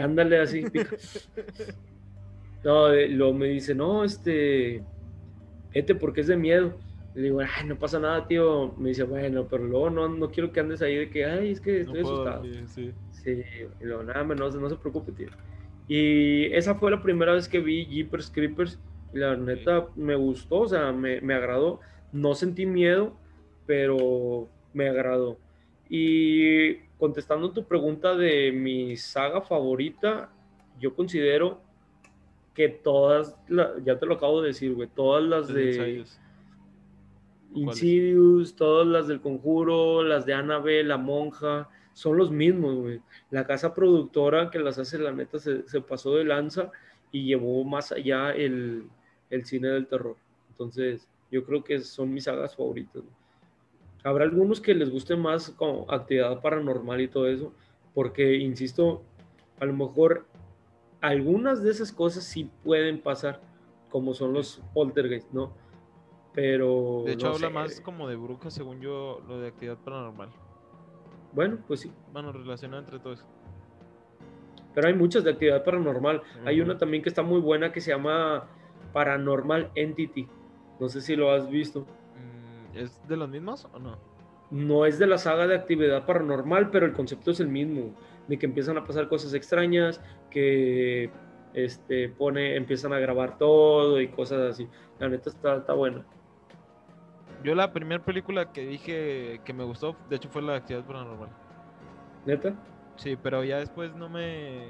[0.00, 0.96] ándale así, pica.
[2.64, 4.82] no, luego me dice, no, este,
[5.74, 6.78] vete porque es de miedo.
[7.14, 8.74] Le digo, ay, no pasa nada, tío.
[8.78, 11.60] Me dice, bueno, pero luego no, no quiero que andes ahí de que, ay, es
[11.60, 12.42] que estoy asustado.
[12.66, 12.92] sí.
[13.10, 13.42] sí,
[13.80, 15.28] y luego, nada, no, no se preocupe, tío.
[15.88, 18.78] Y esa fue la primera vez que vi Jeepers Creepers.
[19.12, 21.80] Y la neta me gustó, o sea, me, me agradó.
[22.12, 23.14] No sentí miedo,
[23.66, 25.38] pero me agradó.
[25.88, 30.30] Y contestando tu pregunta de mi saga favorita,
[30.80, 31.60] yo considero
[32.54, 33.36] que todas,
[33.84, 36.04] ya te lo acabo de decir, güey, todas las de
[37.52, 43.00] Insidious, todas las del Conjuro, las de Annabelle, La Monja, son los mismos, güey.
[43.30, 46.70] La casa productora que las hace, la neta, se, pasó de lanza
[47.10, 48.90] y llevó más allá el,
[49.44, 50.16] cine del terror.
[50.50, 53.02] Entonces, yo creo que son mis sagas favoritas.
[54.02, 57.54] Habrá algunos que les guste más como actividad paranormal y todo eso,
[57.94, 59.02] porque, insisto,
[59.60, 60.26] a lo mejor
[61.00, 63.40] algunas de esas cosas sí pueden pasar,
[63.88, 65.52] como son los poltergeist, ¿no?
[66.34, 67.04] Pero...
[67.06, 70.30] De hecho, habla más como de brujas, según yo, lo de actividad paranormal.
[71.34, 71.92] Bueno, pues sí.
[72.12, 73.24] Bueno, relacionado entre todo eso.
[74.74, 76.22] Pero hay muchas de actividad paranormal.
[76.44, 78.44] Hay una también que está muy buena que se llama
[78.92, 80.28] Paranormal Entity.
[80.80, 81.80] No sé si lo has visto.
[81.82, 83.98] Mm, ¿Es de los mismos o no?
[84.50, 87.94] No es de la saga de actividad paranormal, pero el concepto es el mismo.
[88.28, 91.10] De que empiezan a pasar cosas extrañas, que
[91.54, 94.68] este, pone, empiezan a grabar todo y cosas así.
[94.98, 96.04] La neta está, está buena.
[97.44, 101.28] Yo la primera película que dije que me gustó, de hecho, fue la actividad paranormal.
[102.24, 102.54] ¿Neta?
[102.96, 104.64] Sí, pero ya después no me...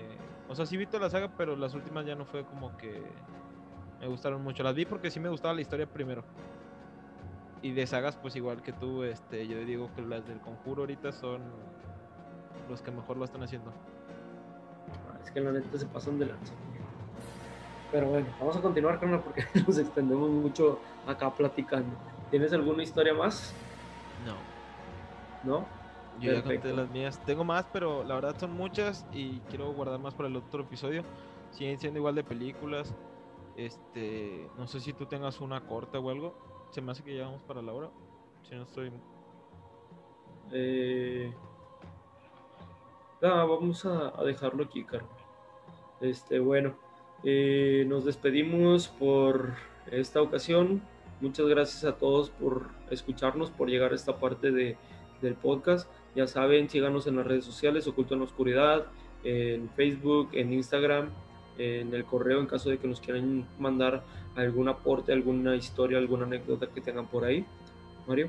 [0.49, 3.01] O sea, sí vi toda la saga, pero las últimas ya no fue como que
[4.01, 4.65] me gustaron mucho.
[4.65, 6.25] Las vi porque sí me gustaba la historia primero.
[7.63, 11.13] Y de sagas, pues igual que tú, este, yo digo que las del conjuro ahorita
[11.13, 11.43] son
[12.69, 13.71] los que mejor lo están haciendo.
[15.09, 16.53] Ah, es que la neta se pasan de lanza.
[17.93, 21.97] Pero bueno, vamos a continuar con porque nos extendemos mucho acá platicando.
[22.35, 23.55] ¿Tienes alguna historia más?
[24.27, 24.35] No.
[25.49, 25.67] ¿No?
[26.19, 27.25] Yo ya conté las mías.
[27.25, 31.05] Tengo más, pero la verdad son muchas y quiero guardar más para el otro episodio.
[31.53, 32.93] Siguen siendo igual de películas.
[33.55, 36.37] Este, no sé si tú tengas una corta o algo.
[36.73, 37.91] Se me hace que ya vamos para la hora.
[38.43, 38.91] Si no estoy.
[40.51, 41.33] Eh...
[43.21, 45.09] vamos a, dejarlo aquí, Carlos.
[46.01, 46.75] Este, bueno,
[47.23, 49.55] eh, nos despedimos por
[49.87, 50.83] esta ocasión.
[51.25, 54.77] Muchas gracias a todos por escucharnos, por llegar a esta parte de,
[55.23, 55.91] del podcast.
[56.15, 58.85] Ya saben, síganos en las redes sociales, Oculto en la Oscuridad,
[59.23, 61.09] en Facebook, en Instagram,
[61.57, 64.05] en el correo en caso de que nos quieran mandar
[64.37, 67.47] algún aporte, alguna historia, alguna anécdota que tengan por ahí.
[68.07, 68.29] Mario.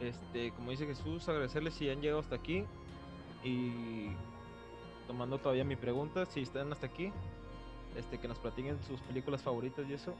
[0.00, 2.64] Este, como dice Jesús, agradecerles si han llegado hasta aquí
[3.44, 4.08] y
[5.06, 7.12] tomando todavía mi pregunta, si están hasta aquí,
[7.96, 10.12] este, que nos platiquen sus películas favoritas y eso.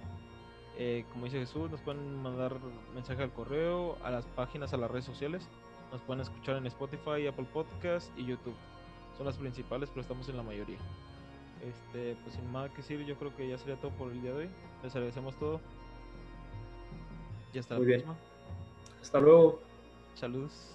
[0.76, 2.56] Eh, como dice Jesús, nos pueden mandar
[2.94, 5.46] mensaje al correo, a las páginas, a las redes sociales.
[5.92, 8.54] Nos pueden escuchar en Spotify, Apple Podcast y YouTube.
[9.16, 10.78] Son las principales, pero estamos en la mayoría.
[11.62, 14.32] Este, pues sin más que decir, yo creo que ya sería todo por el día
[14.32, 14.50] de hoy.
[14.82, 15.60] Les agradecemos todo.
[17.52, 18.02] Y hasta Muy la bien.
[18.02, 18.18] próxima.
[19.00, 19.60] Hasta luego.
[20.14, 20.74] Saludos.